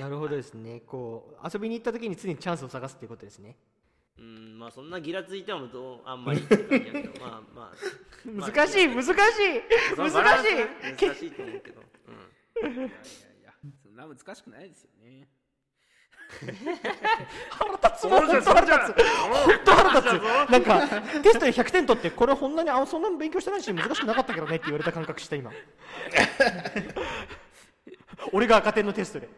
[0.01, 0.81] なるほどですね。
[0.81, 3.57] こう遊びに行った時に常にチャンスを探すっていうことですね。
[4.19, 7.77] うんまあそんなギラついてもどうあんまりって感じやけどまあ まあ。
[8.25, 9.15] 難しい難しい
[9.97, 10.17] 難しい。
[10.97, 11.83] 難しいと思うけど、
[12.63, 12.73] うん。
[12.73, 12.91] いやいやい
[13.45, 15.29] やそんな難しくないですよね
[17.51, 19.05] 腹立つもん本当腹立つ。
[19.05, 20.51] 本当腹立つ。
[20.51, 25.51] なんかテストで100点取ってこれこんなにあそんなに勉強してないし難しくなかったけどねって言われた感覚した今。
[28.33, 29.27] 俺が赤点のテストで。
[29.27, 29.37] はい、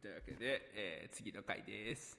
[0.00, 2.18] というわけで、えー次の回です。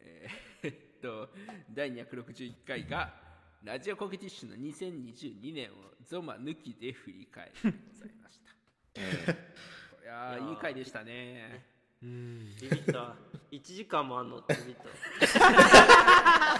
[0.00, 1.28] えーえっと、
[1.72, 3.14] 第261回が、
[3.62, 5.74] ラジオコケティッシュの2022年を
[6.06, 9.32] ゾマ抜きで振り返りでございました。
[9.96, 11.79] こりゃあいい回でしたね。
[12.02, 13.14] ビビった。
[13.52, 14.38] 1時間もあんの？
[14.38, 16.54] ってビビった。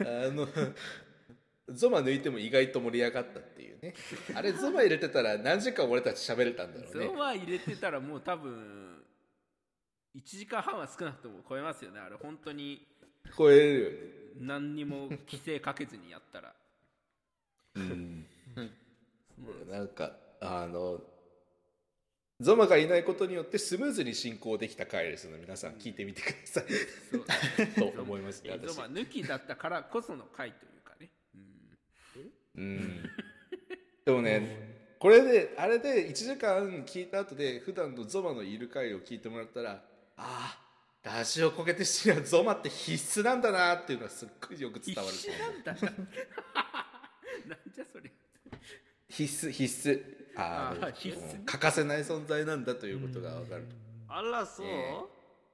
[0.00, 0.48] あの
[1.68, 3.94] ゾマ抜いても意外と盛り上がったっていうね。
[4.34, 7.06] あれゾマ入れてたら何時間俺たち喋れたんだろうね。
[7.06, 9.04] ゾマ入れてたらもう多分、
[10.16, 12.00] 1時間半は少なくとも超えますよね。
[12.00, 12.86] あれ本当に
[13.36, 13.96] 超えれるよね。
[14.40, 16.54] 何にも規制かけずにやったら。
[17.76, 18.26] うん
[19.70, 21.00] なんかあの
[22.40, 26.64] ゾマがいないことによってスムーズに進行できた回ですので皆さん聞いてみてください。
[27.12, 27.18] そ
[27.84, 27.92] う。
[27.94, 28.48] と思いますゾ
[28.80, 31.10] マ抜きだったからこその回というかね。
[32.56, 32.62] うん。
[32.62, 33.10] うん。
[34.06, 39.82] でもねこれであれで1時間聞いた後で普段のゾマのいる回を聞いてもらったらあ
[40.16, 40.58] あ
[41.02, 45.72] ラジオコケティッシュにはゾマって必須なんだなっていうのはすっごいよく伝わる必死なんだ。
[45.74, 45.80] な
[47.48, 48.10] なんじゃそれ。
[49.08, 53.66] 必須必須あのあ必須うん欠かせない存在なんだということが分かる。
[54.08, 54.94] あらそう、え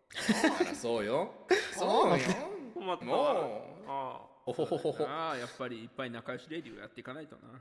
[0.61, 1.33] あらそうよ。
[1.75, 2.25] そうよ。
[2.75, 3.15] 困ったも
[3.87, 3.91] う。
[3.91, 5.05] あほほほほほ。
[5.07, 7.43] ああやっぱりいっぱい仲良しレディをやっていかないとな。
[7.55, 7.61] あ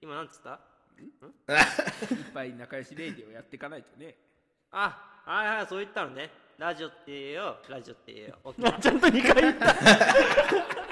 [0.00, 0.60] 今なんつった？
[0.98, 4.16] いっぱい仲良しレディをやっていかないとね。
[4.70, 6.30] あはいはいそう言ったのね。
[6.58, 8.38] ラジオって言えよラジオって言えよ。
[8.80, 10.85] ちゃんと2回言った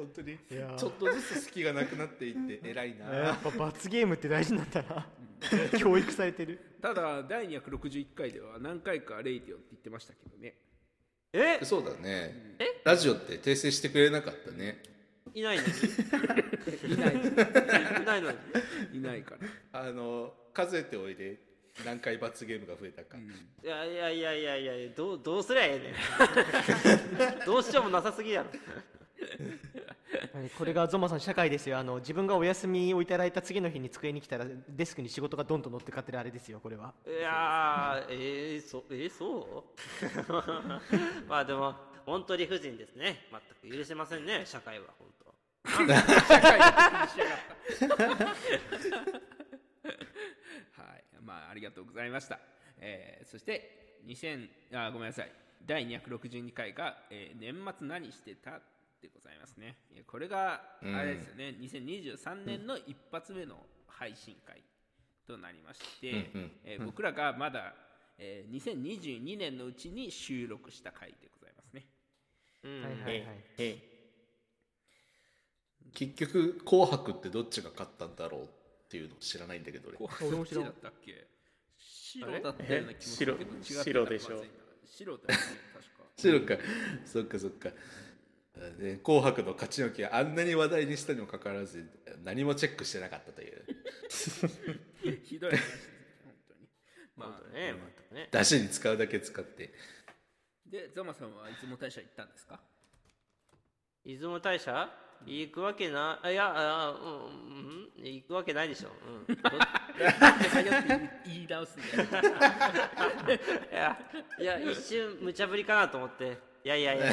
[0.00, 0.32] 本当に。
[0.32, 0.74] やー。
[0.76, 3.14] ちょっとずつ隙がなくなっていって偉いな。
[3.14, 5.06] やっぱ罰ゲームって大事なんだな。
[5.78, 6.58] 教育されてる。
[6.80, 10.54] ただ第261回では何回かレイディオって言ってましたけどね。
[11.32, 11.64] え？
[11.64, 12.56] そうだね。
[12.84, 14.82] ラジオって訂正してくれなかったね。
[15.34, 15.70] いないのに？
[16.94, 18.98] いないいないのに？
[18.98, 19.36] いないか
[19.72, 21.50] ら、あの数えておいで。
[21.84, 25.80] 何回罰ゲームが増えたか、いやいやいやいやいやどうどうすりゃえ
[27.18, 27.44] えねん。
[27.46, 28.50] どうしようもなさすぎやろ。
[28.50, 28.58] はい
[30.58, 31.78] これがゾマさん社会ですよ。
[31.78, 36.94] あの自分がお休みをいただいた次の日に机に来たらデスクに仕事がどんどん乗ってかってるあれですよこれは。
[37.06, 39.64] いやーえー、そえー、そ
[41.22, 41.24] う。
[41.28, 43.26] まあでも本当理不尽ですね。
[43.62, 45.30] 全く許せませんね社会は本当。
[45.62, 45.84] は
[50.96, 51.04] い。
[51.22, 52.38] まあありがとうございました、
[52.78, 55.32] えーそして2000あごめんなさい。
[55.66, 58.60] 第262回が、えー年末何してた?」
[59.00, 59.76] でございますね。
[59.94, 64.62] いやこれがうんあれですよね、2023年の一発目の配信会
[65.26, 67.74] となりまして、うんうんえー僕らがまだ、
[68.18, 71.86] えー2022年のうちに収録した回でございますね。
[72.64, 72.82] うん。
[72.82, 73.44] はいはいはい。
[73.58, 73.78] え
[75.92, 78.46] 結局「紅白」ってどっちが勝ったんだろうっ
[78.88, 79.98] ていうのを知らないんだけど俺。
[79.98, 81.26] こ俺も知らんどっちだったっけ？
[81.78, 84.44] 白だったような気もすえるけど違ってたら白でしょ。
[84.84, 86.04] 白だよね確か。
[86.16, 86.58] 白か。
[87.06, 87.70] そっかそっか
[88.78, 91.88] で紅白の勝ち抜きはあんなに話題にしたにもかかわらず
[92.22, 93.64] 何もチェックしてなかったという。
[95.24, 95.92] ひどい話ですね
[96.24, 96.68] 本当に。
[97.16, 98.28] まあね全くね。
[98.30, 99.72] 出汁に使うだけ使って。
[100.66, 102.60] でゾマさんは出雲大社行ったんですか？
[104.04, 104.90] 出雲大社？
[105.26, 108.88] 行くわけな、あいや、あうん、うん、行くわけないでしょ。
[109.28, 109.36] うん。
[109.36, 109.42] ど
[111.26, 112.24] 言い直すんだよ。
[113.70, 113.98] いや、
[114.38, 116.38] いや、一瞬無茶ぶりかなと思って。
[116.64, 117.08] いやいやいやい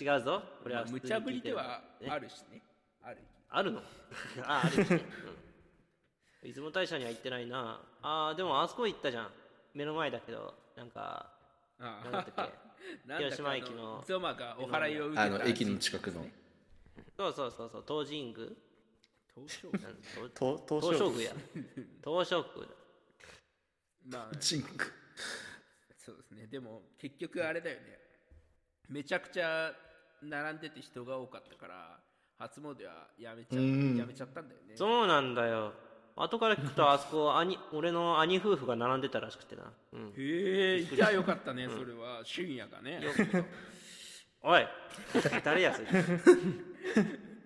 [0.00, 0.42] や、違うぞ。
[0.64, 2.62] 俺は普通に無茶ぶりではあるしね。
[3.02, 3.18] ある
[3.50, 3.82] あるの？
[4.44, 5.04] あ、あるしね。
[6.42, 6.48] うん。
[6.48, 7.80] 出雲大社には行ってないな。
[8.02, 9.32] あー、でもあそこ行ったじゃん。
[9.74, 11.32] 目の前だけど、なんか、
[11.78, 12.58] あなんだったっけ？
[13.06, 14.04] なんだか広島駅の。
[14.06, 16.26] ゾマがお祓いを受けたあの駅の近くの。
[17.16, 18.48] そうそうそうそう、東神宮。
[19.34, 21.30] 東照なん東と東照宮。
[21.30, 21.34] や。
[22.04, 22.68] 東照宮
[24.06, 24.18] だ。
[24.18, 24.40] まあ。
[25.98, 26.46] そうですね。
[26.46, 27.98] でも結局あれだよね
[28.88, 29.72] めちゃくちゃ
[30.22, 31.98] 並んでて人が多かったから
[32.38, 35.72] 初詣はやめちゃうんやめちゃったんだよねそうなんだよ。
[36.16, 39.72] 後から聞くと、あそこ、兄、俺の兄夫婦が並んでたらしくてな。
[39.92, 40.08] うん。
[40.08, 43.00] へえじゃあよかったねそれは俊也がね
[44.42, 44.66] おい
[45.44, 45.86] 誰やそれ。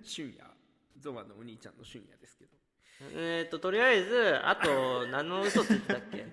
[0.02, 0.50] 俊也
[0.98, 2.50] ゾマのお兄ちゃんの俊也ですけど
[3.14, 6.26] えっと、とりあえず、あと、何の嘘ついてたっけ？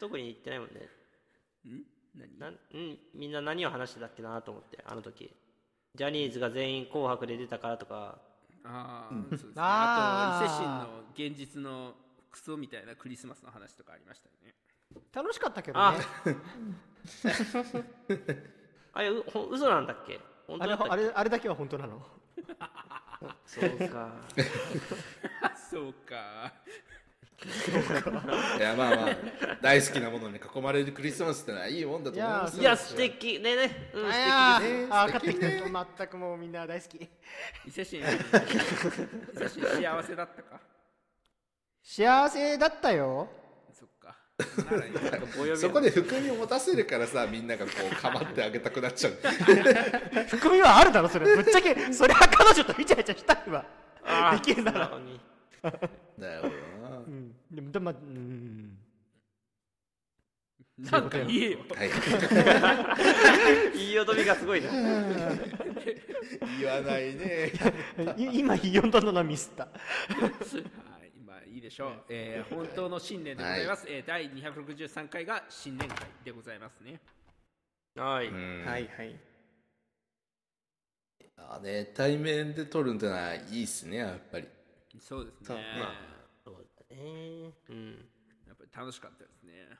[0.00, 0.88] 特に言ってないもんね。
[1.66, 1.82] ん？
[2.14, 2.38] 何？
[2.38, 2.58] なん？
[2.74, 5.34] うん、みんな何を話してたっけなと思って、あの時。
[5.94, 8.20] ジャニーズが全員紅白で出たからとか、
[8.64, 9.52] ああ、そうですね。
[9.56, 11.94] あと、伊勢神の現実の
[12.30, 14.54] クソみたいなクリスマスの話とかありましたよね。
[15.12, 15.98] 楽しかったけどあね。
[18.94, 19.00] あ。
[19.02, 20.20] れ、う嘘なんだっけ？
[20.46, 22.06] 本あれ当だあれあれだけは本当なの。
[23.44, 24.12] そうか。
[25.70, 26.52] そうか。
[27.46, 29.16] いやまあまあ
[29.62, 32.62] 大好きなものに囲まれるクリスマスってのはいいもんだと思いますよ。
[32.62, 33.38] いや、素敵。
[33.38, 33.90] ねね。
[33.94, 34.32] うん、素敵です。
[34.32, 36.96] あねーあー素敵分かってきた全くもうみんな大好き。
[36.96, 38.16] 伊勢神、 伊勢
[39.48, 40.60] 神幸せだったか？
[41.82, 43.28] 幸せだったよ。
[43.72, 44.16] そっか。
[45.56, 49.12] そこで含みを持たせるからさみんながこう構ってあげたくなっちゃう。
[50.28, 51.36] 含みはあるだろそれ。
[51.36, 53.64] ぶっちゃけそれは彼女とイチャイチャしたいわ。
[54.34, 54.90] できるなら
[55.62, 55.72] 素直
[56.16, 56.48] にだよな
[56.98, 58.78] うんでもでもうん
[60.78, 61.58] なんか言えよ。
[61.74, 61.90] はい
[63.74, 64.70] 言いよどみがすごいな。
[66.60, 67.50] 言わないね
[68.16, 69.70] い今読んだのはミスったは
[71.04, 72.04] い、まあいいでしょう。
[72.08, 73.86] えー本当の新年でございます。
[73.88, 77.00] えー第263回が新年会でございますね。
[77.96, 78.28] はい。
[78.28, 79.18] うんはいはい
[81.36, 84.48] あね対面で撮るんってのはいいっすねやっぱり
[84.98, 85.64] そうですそうね。
[85.78, 85.92] まあ、
[86.44, 87.52] そうだね。
[87.68, 87.90] うん。
[88.46, 89.78] やっぱり楽しかったですね。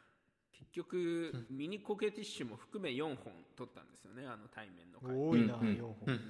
[0.52, 5.16] 結局、ミニコケティッシュも含め4本取ったんですよね、あの対面の会。
[5.16, 6.20] 多いなうんうん4本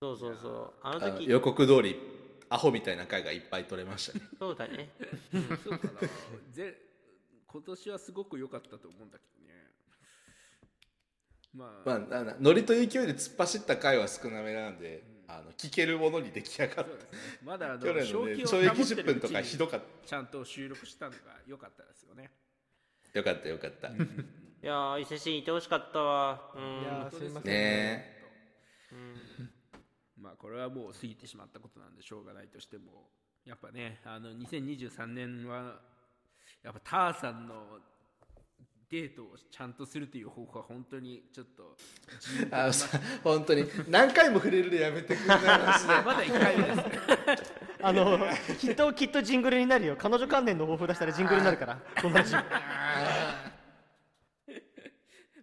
[0.00, 0.72] そうそうそう。
[0.82, 1.96] あの時、あの予告通り
[2.48, 4.90] アホみたいな回がいっぱい撮れましたね そうだね。
[5.62, 6.00] そうかな。
[6.52, 6.80] ぜ
[7.46, 9.72] 今年はすごく良かったと思うんだけどね。
[11.52, 17.18] まあ、まあななノリと勢いで突っ走った回は少なめなんで、あの聞けるものに出来上がっそうですね。
[17.44, 22.32] まだあの 去年のね正気を懲役10保ってる分とかひどかっちゃんと収録したのが良かったですよね。
[23.12, 23.92] たよかったよかった、い
[24.62, 26.52] やー、伊勢神いてほしかったわ。
[26.54, 26.62] うん。
[26.62, 28.18] いやーすいませんね
[30.16, 33.10] まあこれはもう過ぎてしまったことなんでしょうがないとしても
[33.44, 35.80] やっぱねあの2023年は
[36.62, 37.78] やっぱターさんの
[38.90, 41.76] デートをちゃんとするという方法は本当にちょっと
[42.50, 43.64] あのさ本当に。
[43.86, 45.88] 何回も触れるでやめてくれない話で。
[46.02, 48.18] まだ1回目ですあの
[48.58, 49.96] きっときっとジングルになるよ。
[49.98, 51.78] 彼女関連の抱負出したらジングルになるから。
[52.00, 52.32] この話。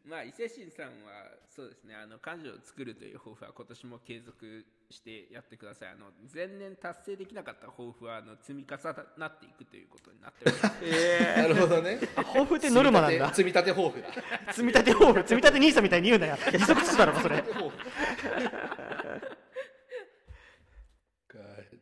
[0.06, 1.96] まあ伊勢神さんはそうですね。
[1.96, 5.90] あの彼女を作るという抱負は今年も継続してやってください。
[5.90, 8.76] あの前年達成できなかった抱負はあの積み重
[9.18, 10.76] なっていくということになっております。
[10.84, 12.00] えなるほどね。
[12.14, 13.30] 抱負ってノルマなんだ。
[13.34, 14.52] 積み立て積み立て抱負だ。
[14.52, 15.20] 積み立て抱負。
[15.22, 16.38] 積み立て NISA みたいに言うなよ。
[16.52, 17.42] 持続すだろそ れ。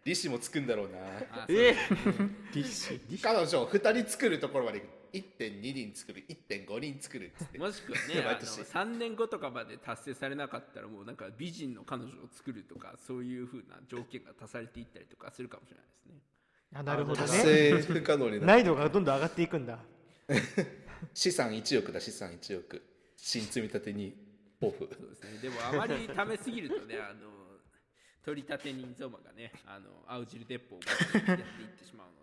[0.05, 0.99] 利子もつくんだろうな。
[1.31, 1.75] あー、 え
[3.23, 7.59] 彼女を2人作るところまで1.2人作る1.5人作るっつって。
[7.59, 8.61] もしくはね あの毎年。
[8.61, 16.21] 3年後とかまで達成されなかったらもうなんか美人の彼女を作るとかそういうふうな条件が足されていったりとかするかもしれないですね。
[16.73, 17.43] あなるほど達ね。
[17.43, 18.45] 成不可能になる。
[18.45, 19.79] 難易度がどんどん上がっていくんだ。
[21.13, 22.81] 資産1億だ資産1億。
[23.15, 24.17] 新積み立てに
[24.59, 25.37] 抱負そうですね。
[25.41, 27.29] でもあまり貯めすぎるとねあの
[28.23, 32.22] 取り立て人ゾマがねあの青汁鉄砲をやっていってしまうので。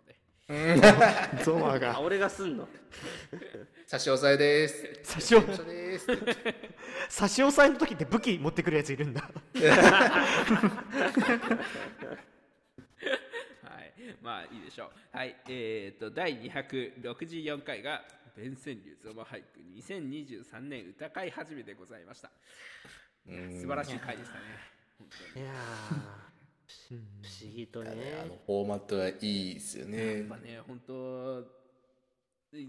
[1.43, 1.95] ゾマが。
[1.97, 2.67] あ俺がすんの？
[3.87, 4.99] 差し押さえです。
[5.03, 6.07] 差し押一緒です。
[7.09, 9.21] 差し押さえの時って武器持ってくるやついるんだ。
[9.21, 9.27] は
[13.81, 13.93] い。
[14.21, 15.17] まあいいででしょう。
[15.17, 15.35] はい。
[15.49, 18.01] えー、と第264回が
[18.37, 19.59] 弁川流ゾマ俳句。
[19.75, 22.31] 2023年歌会始めでございました。
[23.27, 24.45] 素晴らしい回でしたね。
[25.35, 30.17] いやー不思議とあのねフォーマットがいいですよね。
[30.19, 31.45] やっぱね本当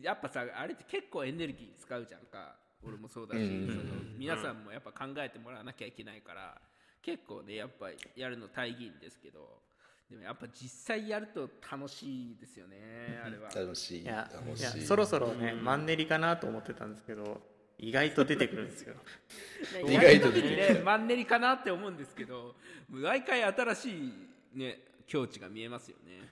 [0.02, 2.56] やっぱさあれって結構エネルギー使うじゃんか。
[2.84, 3.82] 俺もそうだし、うんその
[4.18, 6.60] 皆さんもやっぱ考えてもらわなきゃいけないから。
[7.00, 9.62] 結構ねやっぱやるの大義ですけど。
[10.10, 12.76] でもやっぱ実際やると楽しいですよね
[13.24, 13.48] あれは。
[13.48, 14.78] 楽しいいや楽しい。
[14.78, 17.40] いやそろそろね、マンネリかなと思ってたんですけど
[17.82, 18.94] 意外と出てくるんですよ。
[19.86, 20.74] 意外と出てくる。
[20.76, 22.54] ねマンネリかなって思うんですけど
[22.88, 23.90] 毎回新し
[24.54, 26.30] いね境地が見えますよね。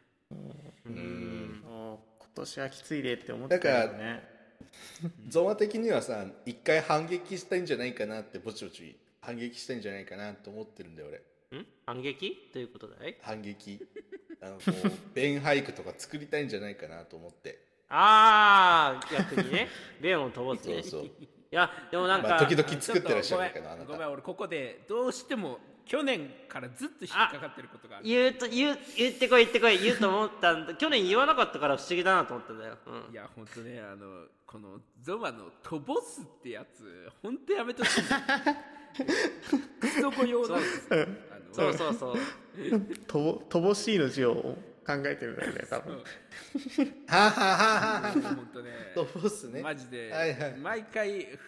[0.87, 1.61] うん。
[1.65, 4.23] もう今年はきついでって思ってたけどね
[5.29, 11.59] ゾマ的にはさ一回反撃したいんじゃないかなってぼちぼち反撃したいんじゃないかなと思ってるんだよ俺。
[11.61, 11.67] ん？
[11.85, 12.49] 反撃？
[12.53, 13.17] ということだい？
[13.23, 13.81] 反撃。
[14.41, 17.59] あのこう 弁俳句とか作りたいんじゃないかなと思って。
[17.89, 19.69] ああ逆にね。
[20.01, 20.81] 弁を飛ばすね。
[20.85, 21.11] そうそう
[21.53, 30.75] いやでもなんか、まあ時々作ってらっしゃるけどあなごめんごめんた俺ここでどうしても去年からずっと引っかかってることがある言うと言う言ってこい言ってこい言うと思ったんだ。
[30.79, 33.13] 去年言わなかったから不思議だなと思ったんだよ、うん。
[33.13, 38.03] いや本当ねあのこのゾマの「飛ぼす」ってやつ本当やめてほしい。
[39.81, 41.07] クソ語用なんですよ。
[41.33, 41.75] あのそう。
[41.75, 42.17] そうそう
[43.09, 43.19] と
[43.51, 44.57] ぼ乏しいの字を
[44.97, 45.97] 考えてるんだよね多分。
[45.97, 46.03] は
[47.09, 48.35] あはあはあは。
[48.35, 48.71] 本当ね。
[48.93, 49.63] あそうっすね。
[49.63, 50.57] マジで、はいはい。
[50.57, 51.39] 毎回ふ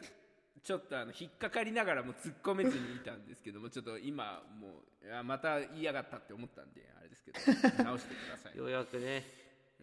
[0.63, 4.69] ちょっとあの引っかかりながらも突っ込めずにいたんですけどもちょっと今も
[5.03, 7.85] ういやまた言いやがったって思ったんであれですけど。
[7.91, 8.57] 直してください。
[8.57, 9.25] ようやくね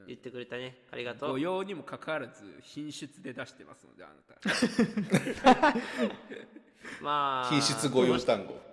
[0.08, 0.86] 言ってくれたね。
[0.92, 1.32] ありがとう。
[1.32, 5.76] 御用にもかかわらず品質で出してますのであなた。
[7.04, 8.70] まあ品質御用単語。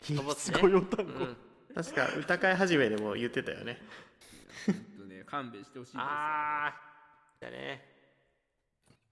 [0.00, 0.58] 飛ばすね。
[0.58, 1.36] すごい単語、うん
[1.74, 3.78] 確か歌会始めでも言ってたよね。
[5.08, 6.74] ね勘弁してほしいですああ
[7.40, 7.84] だね。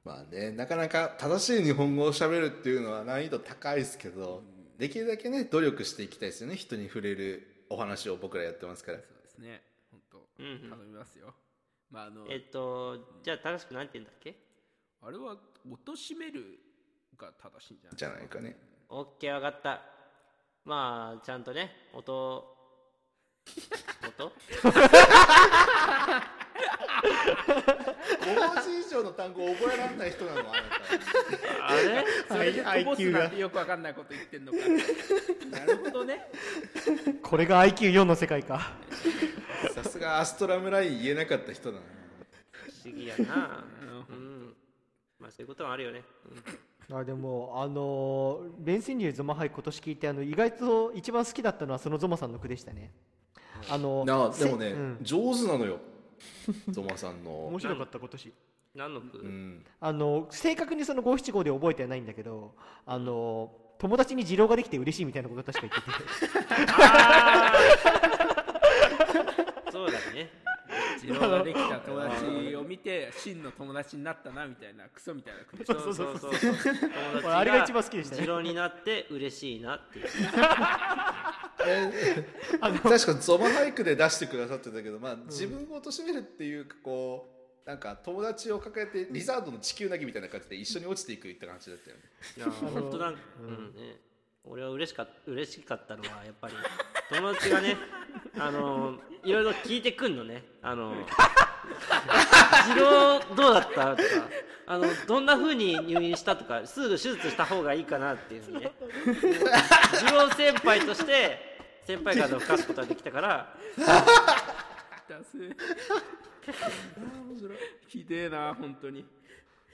[0.04, 4.42] まあねなかなか正しい日本語を喋るっていうのは難易度高いですけど
[4.78, 6.56] できるだけね努力していきたいですよね。
[6.56, 8.98] 人に触れるお話を僕らやってますから。
[8.98, 9.62] そうですね。
[9.90, 11.34] 本当うんうん頼みますよ、
[11.90, 14.34] まああのえっとじゃあ正しくなんて言うんだっけ？
[15.02, 15.36] あれは
[15.66, 16.58] 貶める
[17.18, 17.96] が正しいんじゃない？
[17.96, 18.56] じゃないかね。
[18.88, 19.82] オッケー分かった
[20.64, 22.46] まあちゃんとね音
[24.18, 24.32] 音
[24.62, 24.72] ？5
[28.34, 30.50] 文字以上の単語を覚えられない人なのあな
[31.66, 32.06] あれ？
[32.28, 34.58] それでなんてよくわかんないこと言ってんのか。
[35.50, 36.30] なるほどね。
[37.22, 38.72] これが IQ4 の世界か。
[39.74, 41.84] たさすがアストラムライン言えなかった人だな。
[42.52, 43.64] 不思議やな。
[44.08, 44.54] うん。
[45.18, 46.04] まあそういうことはあるよね、
[46.90, 52.90] あでもあのーベンセンリューゾマハイ今年聞いてあの意外と一番好きだったのはそのゾマさんの句でしたね。
[53.70, 54.98] あのなあでもね、せうん。
[55.02, 55.78] 上手なのよ。
[56.68, 57.46] ゾマさんの。
[57.46, 58.32] 面白かった今年。
[58.74, 59.64] 何の句、うん。
[59.80, 62.54] あの正確にその五七五で覚えてはないんだけど
[62.86, 65.90] あの友達に二郎ができて嬉しいみたいなこと確か言って
[68.26, 68.31] て
[71.02, 76.32] 自分ができた友達を見て真の友達になったなみたいなクソみたいな句そうそうそうそう。
[76.32, 76.68] 友達
[77.24, 78.22] 俺あれが一番好きでしたね。
[78.22, 80.06] 次郎になって嬉しいなっていう。
[81.66, 82.24] え
[82.60, 87.28] 確かゾマ俳句で出してくださってたけど、まあ、自分を貶めるっていうかこ
[87.64, 92.02] うなんか友達を抱えてリザードの地球なぎみたいな感じで一緒に落ちていくって感じだったよね。
[92.36, 93.14] いや本当なん。
[93.40, 94.00] うんね
[94.44, 96.54] 俺は嬉しかった嬉しかったのはやっぱり
[97.14, 97.76] 友達がね
[98.38, 100.94] あのいろいろ聞いてくんのねあの
[102.68, 104.08] 「次郎どうだった?」とか
[104.66, 108.72] あの「どんな風に入院した?」とかすぐ手術した方がいいかなっていうふうにね
[109.94, 113.54] 次郎先輩として先輩方を吹かすことができたから
[117.88, 119.04] ひでえな本当に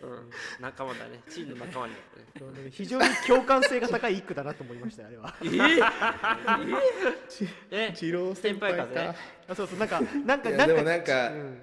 [0.01, 0.31] うん、
[0.61, 1.21] 仲間だね。
[1.29, 2.03] チームの仲間になっ
[2.55, 5.35] たね非常に共感性が高い一句だなと思いましたよあれは。
[7.71, 8.87] え二郎 先輩か。
[8.87, 9.19] 先輩風
[9.49, 11.63] あそうそうなんかなんかなんかでもなんかうん。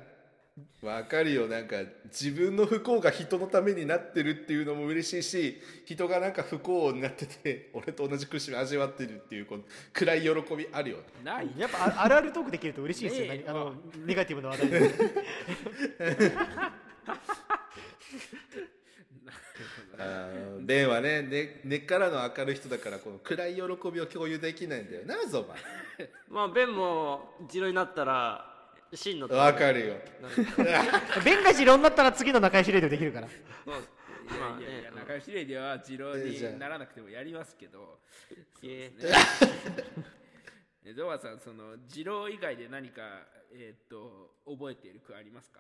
[0.82, 1.48] わかるよ。
[1.48, 11.04] なんか自分の不幸が人のためになってるっていうのも嬉しいし人がなんか不幸になってて 俺と同じ苦しみ味わってるっていうこの暗い喜びあるよね。
[11.24, 11.50] ない。
[11.58, 13.74] やっぱああるあるトークできると嬉しいですよ、ねあの
[14.06, 14.92] ネガティブな話題で
[20.00, 25.56] あーベンはね根根っからの明るい人だからこの暗い喜びを共有できないんだよなゾマ
[26.30, 28.52] まあベンも次郎になったら
[28.94, 29.96] 真のわかるよ。
[31.24, 33.28] ベン が次郎になったら次の仲良しレディオできるから。
[33.66, 33.80] まあ
[34.40, 36.54] まあいやいやね仲良しレディは二郎えじゃあ。
[36.54, 38.00] にならなくてもやりますけど。
[38.62, 38.92] いえ。
[40.86, 43.02] えゾマさんその二郎以外で何か
[43.52, 45.60] えーっと覚えている句ありますか？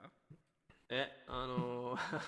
[0.89, 2.19] えあのー、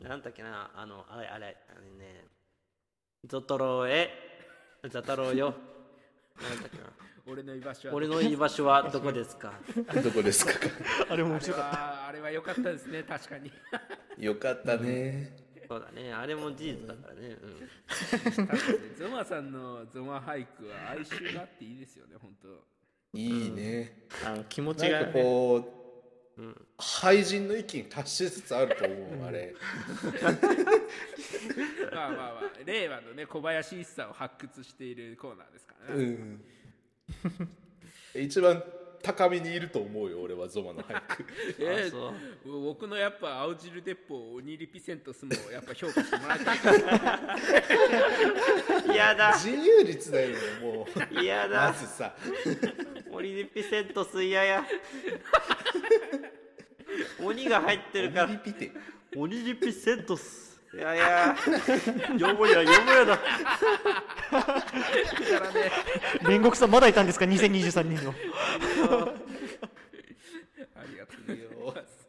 [0.00, 2.24] なんだっけなあのあれあれあれね
[3.24, 4.10] ゾトロへ
[4.90, 5.54] ザタロウよ。
[6.40, 6.84] なんだっけな。
[7.26, 7.94] 俺の居場所は。
[7.94, 9.54] 俺の居場所はどこですか？
[10.04, 10.52] どこですか？
[11.10, 13.50] あれもあれ面白かったはあれは良かったですね確かに。
[14.18, 15.34] よかったね。
[15.68, 16.12] そうだね。
[16.12, 17.36] あれも事実だからね。
[17.42, 18.96] うん。
[18.96, 22.48] ゾマさんのゾマ俳句は哀愁があっていいですよね本当。
[23.18, 25.85] いいね、あの気持ちなんかがねこう、
[26.78, 29.54] 廃人の域に達しつつあると思う、あれ。
[31.94, 36.40] まあまあまあ令和のね小林一茶を発掘しているコーナーですからうね、ん。
[38.14, 38.62] 一番
[39.02, 41.24] 高みにいると思うよ俺はゾマの俳句。
[41.62, 42.12] えあそ
[42.44, 42.60] う。
[42.62, 46.58] 僕のやっぱ青汁鉄砲鬼リピセントスもやっぱ評価してもらいたい。
[48.92, 49.32] 嫌だ。
[49.32, 51.20] 自由率だよもう。
[51.22, 52.14] 嫌まだずさ。
[53.10, 54.66] オリピセントス嫌や
[57.20, 58.26] 鬼が入ってるから。
[58.26, 58.72] リピテ
[59.16, 61.36] 鬼リピセントスいやいや。
[62.18, 63.18] よもやよもやだ。
[66.22, 68.10] 煉獄さんまだいたんですか？2023年の。
[68.10, 68.14] あ
[70.90, 72.08] りがとうございます。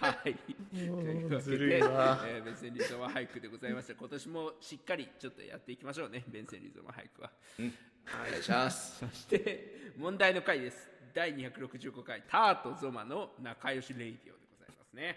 [0.00, 0.34] はい。
[0.70, 3.94] というわえいわー、ベンセンリゾマ俳句でございました。
[3.94, 15.16] 今年もしっかりちょっとやっていきましょうねベンセンリゾマ俳句はお願いしますそして問題の回です第265回タートゾマの仲良しレイディオでございますね。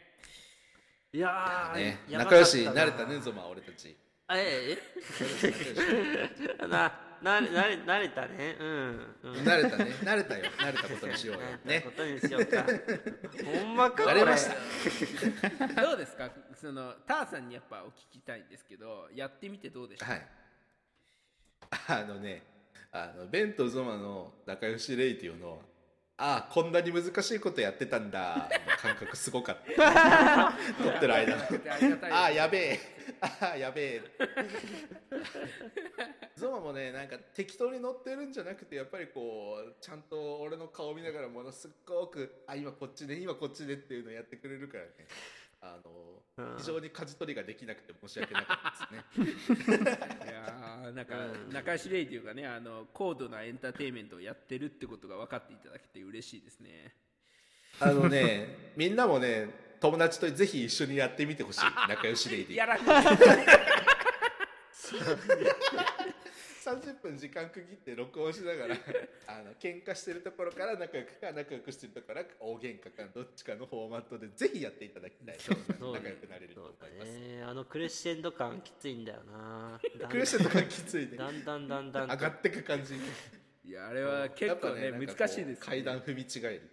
[1.12, 2.00] いやーね。
[2.10, 3.96] や仲良しになれたねゾマ俺たち。
[4.28, 4.78] あえ
[6.62, 6.66] え。
[6.68, 6.92] な
[7.22, 8.58] ななれ慣れたね。
[8.60, 9.86] うん、うん、慣れたね。
[10.02, 10.46] 慣れたよ。
[10.58, 11.42] 慣れたことにしようよ。
[11.64, 11.76] ね。
[11.78, 12.66] ねことにしようか。
[13.46, 14.16] ほんまかこれ。
[14.16, 14.48] 慣れまし
[15.76, 15.82] た。
[15.82, 16.30] どうですか？
[16.56, 20.06] そのターさんにやっぱお聞きたいんですけどやってみてどうでした？
[20.06, 20.28] はい。
[21.88, 22.44] あのね
[22.92, 25.62] あのベンとゾマの仲良しレイディオの
[26.26, 30.54] ああこんなに難しいことやってたんだの感覚すごかった。
[30.82, 31.36] 撮ってる間。
[31.36, 31.44] の
[32.10, 32.80] あやべえ。
[33.20, 34.02] ああやべえ。
[36.38, 44.92] ゾマもねなんか適当に乗ってるんじゃなくてやっぱりこうちゃんと俺の顔見ながらものすっごくあ今こっちで今こっちでっていうのをやってくれるからね
[45.64, 49.86] あの、うん非常に舵取りができなくて申し訳なかったですね。
[50.26, 51.16] いやーなんか
[51.52, 56.96] 仲良しレイディオがねあの高度なエンターテインメントをやってるってことが分かっていただけて嬉しいですね。
[57.80, 61.62] あのね みんなもね友達とぜひ一緒にやってみてほしい。
[61.88, 62.80] 仲良しレイディオ やら
[66.64, 68.76] 30分時間区切って録音しながら
[69.28, 75.40] あの喧嘩してるところから仲良くか仲良くしてるところから大喧嘩かどっちかのフォーマットでぜひやっていただきたい。
[75.40, 77.44] そう仲良くなれると思います、ね。
[77.44, 79.82] あのクレッシェンド感きついんだよな。
[80.00, 81.18] だんクレッシェンドがきついね。
[81.18, 82.96] だんだんだんだん上がってく感じ。
[83.66, 86.70] いやあれは結構ねやっぱなんかこう難しいです、ね、階段踏み違える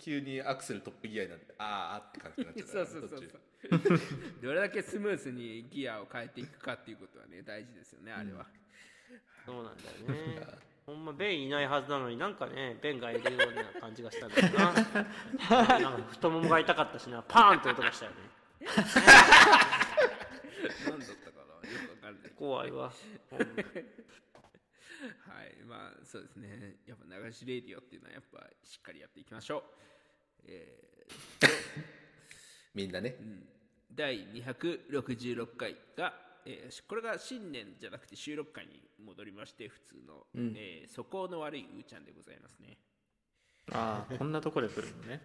[0.00, 3.88] 急にアクセルトップギアになってあーあって感じになっちゃったそうそうそう途中。
[3.88, 4.00] そ う
[4.42, 8.46] どれだけスムーズにギアを変えていくかっていうことはね大事ですよねあれは、
[9.44, 10.46] そうなんだよね。
[10.86, 14.72] ほんまベンいないはずなのになんかねベンがいるような感じがしたんだよな。
[15.78, 17.22] なんか太ももが痛かったしな。
[17.22, 18.16] パーンって音がしたよね。
[18.60, 18.74] 何
[20.98, 21.68] だったかな？
[21.70, 22.30] よくわかんない。
[22.34, 22.92] 怖いわ
[25.26, 26.76] はいまあそうですね。
[26.86, 30.42] やっぱ流しレディオっていうのはやっぱしっかりやっていきましょう。
[30.44, 31.06] え
[32.74, 33.16] みんなね。
[33.18, 33.48] ーうん。
[33.92, 42.78] 第266回が、えーしこれが新年じゃなくて収録回に戻りまして普通の、えー素行の悪いうーちゃんでございますね。
[43.72, 45.22] ああこんなとこで来るのね。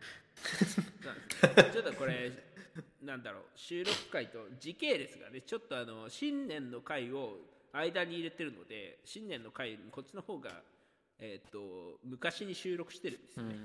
[1.73, 2.31] ちょっとこれ
[3.01, 3.43] なんだろう。
[3.55, 10.51] 収録回と時系列がねちょっとあの新年の回を間に入れてるので新年の回こっちの方が
[11.19, 13.55] えっ、と昔に収録してるんですよね、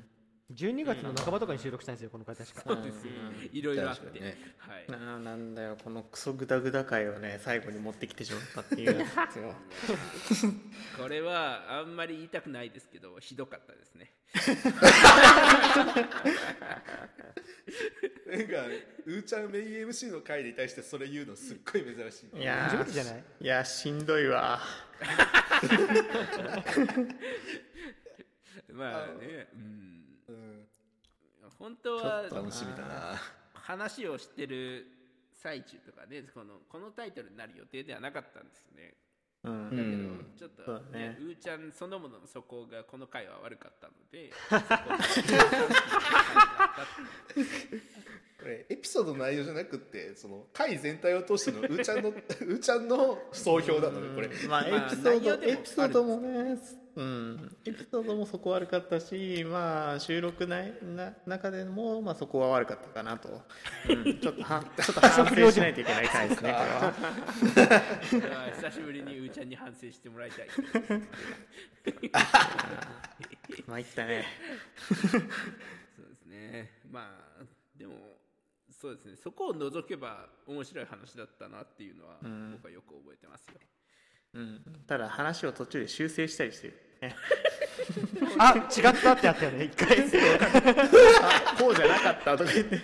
[0.55, 2.63] 12月の半ばとかに収録したんですよこの回確か。
[2.67, 3.13] そうですよ。
[3.53, 4.37] いろいろあって、ね。
[4.59, 4.85] はい。
[4.89, 9.15] あーなんだよこのクソグダグダ回をね最後に持ってきてしまったっていうやつで
[10.35, 10.53] すよ。
[10.99, 14.13] これはあんまり言いたくないですけどひどかったですね。
[18.27, 18.67] なんか
[19.07, 22.41] うーちゃんメイン MC の回に対してそれ言うのすっごい珍しい。
[22.41, 24.61] いやー初めてじゃないいやしんどいわ。
[28.73, 30.00] まあねうん
[30.31, 30.67] うん。
[31.59, 33.21] 本当は楽しみだな。
[33.55, 34.87] 話をしてる
[35.33, 38.95] 最中とかねこのこのタイトルになる予定ではなかったんですよね。
[39.43, 39.71] うん。
[39.71, 41.17] だけど、ちょっとねね。
[41.19, 44.31] うーちゃんそのものの素行がこの回は悪かったので
[48.41, 54.29] これエピソードの内容じゃなくってその回全体を通してのうーちゃんの うーちゃんの総評なのねこれ。
[54.49, 56.59] まあエまあピソード、内容でもエピソードもね
[56.97, 57.57] うん。
[57.67, 63.43] エピソードもそこ悪かったしまあ収録ないな中でもまあそこは悪かったかなと、
[63.89, 66.53] うん、ちょっとは ちょっと反省しないといけない回ですね。
[66.53, 66.95] これは。
[68.31, 70.49] まあ久しぶりにうーちゃんに反省してもらいたい。
[73.67, 74.25] 参ったね。
[74.89, 76.71] そうですね。
[76.91, 77.01] ま
[77.41, 77.45] あ
[77.77, 78.20] でも
[78.81, 79.17] そうですね。
[79.23, 82.53] そこを除けば面白い話だったなっていうのはん。
[82.53, 83.61] 僕はよく覚えてますよ、
[84.35, 87.15] うん、ただ話を途中で修正したりしてる、ね、
[88.39, 89.99] あ違ったってあったよね一回。
[90.01, 92.81] あこうじゃなかったとか言って。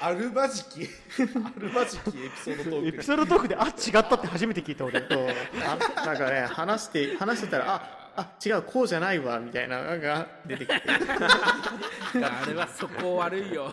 [0.00, 4.98] あるまじきあるまじきエピソードトークエピソードトークであ違ったって初めて聞いた俺。
[4.98, 10.82] あなんかね話して話してたらああ違うこうじゃないわみたいなのが出てきて。
[12.20, 13.72] あれはそこ悪いよ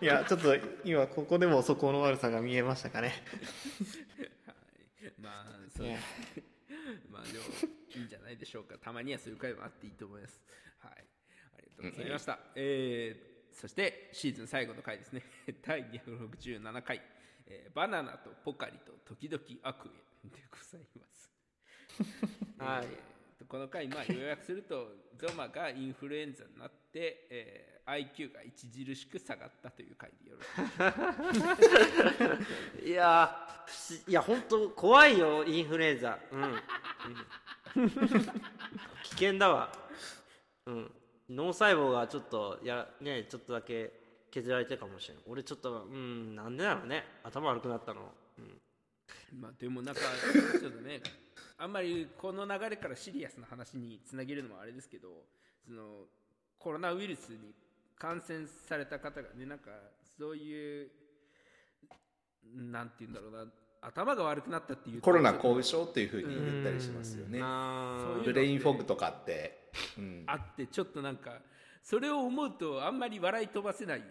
[0.00, 3.12] いやちょっと今ここでもそこの悪さが見えましたかね。
[5.20, 5.46] まあ
[5.76, 5.98] そうね。
[7.10, 7.44] まあでも
[7.94, 8.76] いいんじゃないでしょうか。
[8.78, 10.40] たまにはそういう回もあっていいと思います。
[10.80, 10.92] はい。
[10.92, 15.22] ありがとうございました、えーそしてシーズン最後の回ですね。
[15.62, 17.00] 第267回、
[17.46, 19.86] えーバナナとポカリと時々悪
[20.24, 21.30] 縁でございます。
[22.58, 22.86] はい。
[23.46, 30.42] この回、まあ、要約するとゾマがインフルエンザになって、えー IQ が著しく下がったという回でよろ
[31.32, 32.82] しい。
[32.82, 33.46] で いや
[34.06, 36.18] いや本当怖いよインフルエンザ。
[36.32, 36.60] うん、うん。
[39.02, 39.72] 危険だわ。
[40.66, 40.90] うん。
[41.28, 43.92] 脳細胞がちょっとやねちょっとだけ
[44.30, 47.04] 削られてるかもしれない俺ちょっとうんなんでなのね。
[47.22, 48.42] 頭悪くなったの、う
[49.36, 50.00] ん、まあでもなんか
[50.58, 51.02] ちょっとね
[51.58, 55.08] あんまりこの流れからシリアスな話につなげるのもあれですけど
[55.66, 56.06] その
[56.58, 57.54] コロナウイルスに
[57.98, 59.70] 感染された方がねなんか
[60.18, 60.90] そういう
[62.54, 63.46] なんて言うんだろうな
[63.80, 67.38] 頭が悪くなったっていうとコロナ後遺症っていうふうに言ったりしますよね。
[68.24, 71.32] ブレインフォグとかって、うん、あってちょっとなんか
[71.82, 74.02] それを思うとあんまり笑い飛ばせない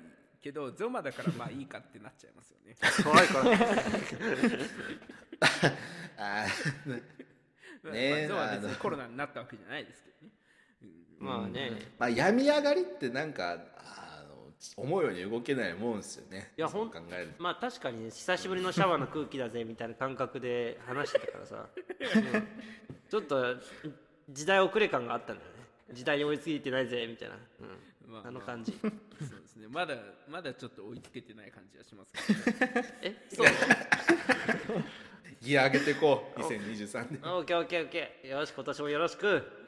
[0.42, 2.76] けどゾマだからまあいいかってなっちゃいますよね。
[3.04, 3.52] 怖いから
[6.44, 6.90] あー
[7.84, 8.70] まあねえゾマは別あの。
[8.70, 10.32] にコロナになったわけじゃないですけどね
[11.24, 16.52] まあね、まあ病み上がりってなんかあの思うように動けないもんですよね。
[16.58, 17.42] いやほん考えると。
[17.42, 22.48] まあ確かに久しぶりのシャワーの空気だぜみたいな感覚で話してたからさ、 うん。
[23.10, 23.56] ちょっと
[24.30, 25.66] 時代遅れ感があったんだよね。
[25.94, 28.12] 時代に追いついてないぜみたいな、うん。
[28.12, 28.78] まああの感じ。
[28.82, 28.92] そう
[29.40, 29.68] ですね。
[29.70, 29.96] まだ
[30.28, 33.16] まだちょっと追いつけてない感じはしますけど、ね、 え？
[33.32, 33.48] そう
[35.44, 36.40] ギア上げていこう。
[36.40, 37.30] 2023年。
[37.30, 38.28] オッケーオッケーオッケー。
[38.30, 39.44] よし今年もよろしく。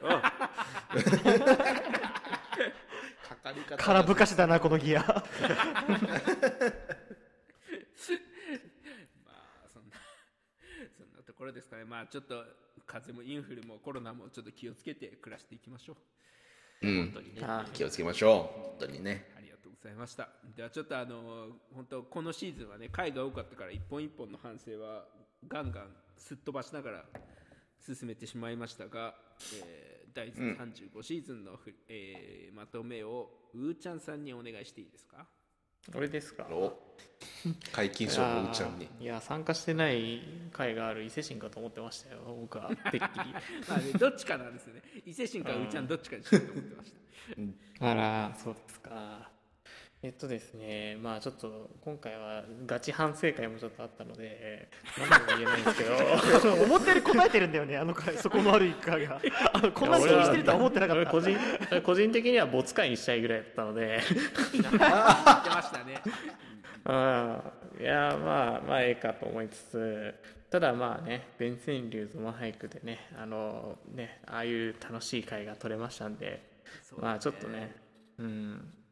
[3.28, 3.76] かかり方。
[3.84, 5.00] 空ぶかしだなこのギア。
[5.04, 5.22] まあ
[9.70, 9.96] そんな
[10.96, 11.84] そんなところですかね。
[11.84, 12.42] まあちょっと
[12.86, 15.96] 風邪もインフルもコロナもちょっと気をつけて暮らしていきましょ
[16.80, 16.88] う。
[16.88, 17.12] うん。
[17.12, 17.42] 本当にね。
[17.44, 18.60] あ気をつけましょう。
[18.62, 19.30] 本当にね。
[19.36, 20.30] ありがとうございました。
[20.56, 25.04] ではちょっとあの本当このシーズンはね回が多かったから一本一本の反省は
[25.48, 27.04] ガンガンすっ飛ばしながら
[27.80, 29.14] 進めてしまいましたが、
[29.64, 35.26] えー第35シーズンのふ、えーまとめをうーちゃんさんにお願いしていいですか？
[35.94, 36.46] 俺ですか？
[36.50, 36.72] お。
[37.70, 38.88] 解禁賞のうーちゃんに。
[38.98, 40.22] いや参加してない
[40.54, 43.00] 会がある伊勢神かと思ってましたよ僕はてっきり。
[43.68, 44.82] まあね、どっちかなんですよね。
[45.04, 46.92] 伊勢神かうーちゃんどっちかにしようと思ってまし
[47.78, 47.90] た。
[47.90, 49.30] あらそうですか
[50.06, 55.84] えっとですねまあちょっと今回はガチ反省会もちょっとあったので何とも言えないんですけ
[56.44, 56.62] ど。
[56.62, 59.20] 思ったより答えてるんだよねあの回そこの悪い回が。
[59.52, 61.00] あのこんなに気にしてるとは思ってなかった。
[61.00, 61.36] 俺個人
[61.82, 64.00] 個人的には没会にしたいぐらいだったので。
[64.52, 66.00] 言ってましたね。
[66.84, 70.14] ああいやまあまあええかと思いつつ。
[70.50, 76.54] ただまあね弁川流ゾマ俳句でねあのねああいう楽しい会が取れましたんで。
[76.84, 77.74] そうまあちょっとね
[78.18, 78.52] うん。
[78.52, 78.85] ま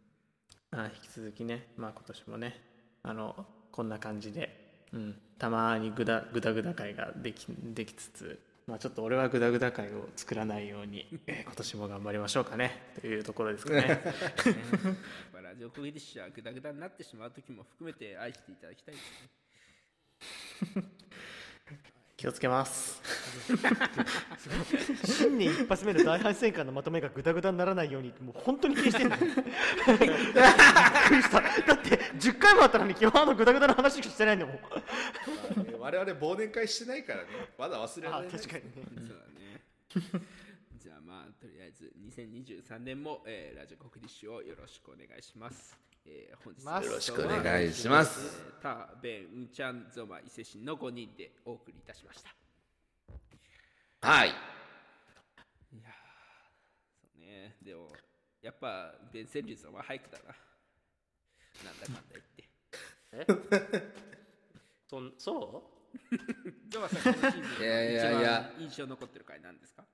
[0.77, 2.61] あ引き続きねまあ今年もね
[3.03, 13.87] あのこんな感じで、うん、たまにグダグダグダ会ができできつつまあちょっと俺はグダグダ会を作らないように、 えー今年も頑張りましょうかねというところですかね。
[13.87, 14.01] やっ
[15.33, 20.85] ぱラジオクギリッシュはグダグダになってしまう時も含めて愛していただきたいですね
[22.25, 23.03] 気をつけます。
[25.05, 29.45] 新年一発目の大反省会のまとめがグダグダにならないようにもう本当に気にしてんだよびっく
[31.17, 31.43] りした。
[31.43, 34.59] だって10回もあったのに基本あのグダグダの話しかしてないんだもん。
[35.79, 37.29] 我々忘年会してないからね。
[37.59, 38.73] まだ忘れられないあ確かにね。
[38.87, 40.27] そうだね。
[40.79, 45.77] じゃあままあとりあえず2023年も、えーラジオ国立をよろしくお願いします。
[46.07, 48.39] えー本日のよろしくお願いします。
[48.49, 52.35] えータベンウンチャンゾマ伊勢神の5人でお送りいたしました。
[54.09, 54.29] はい。
[54.29, 55.93] いやー
[57.03, 57.57] そうね。
[57.63, 57.89] でも
[58.41, 60.35] やっぱベンセンリュさんは俳句だな。
[61.63, 62.03] なんだかんだ
[63.13, 63.27] 言っ
[63.59, 63.73] て。
[63.77, 63.93] え？
[64.89, 65.71] そんそ
[66.13, 66.17] う？
[66.71, 69.85] ジョバさんこのシーズン一番印象残ってる回なんですか？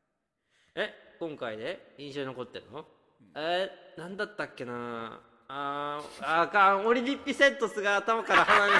[0.76, 1.16] え？
[1.18, 2.86] 今回で印象に残ってるの、
[3.34, 5.20] えー、なんだったっけな
[5.52, 8.78] あーあーかんオリリッピセントスが頭から離れる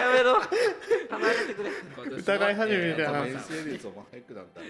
[0.00, 0.34] やめろ
[1.10, 1.70] 離れてくれ
[2.16, 4.60] 疑い始めたなえーメンセリーズも早くなんだ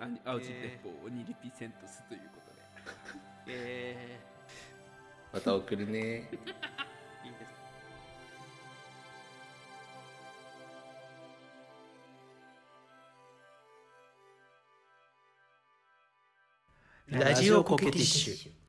[0.00, 2.50] アニアウジ鉄砲鬼リピセントスということ
[3.46, 3.52] で。
[3.52, 4.20] え
[5.32, 6.38] また送るね、いい
[17.10, 18.63] ですラジオコケティッシュ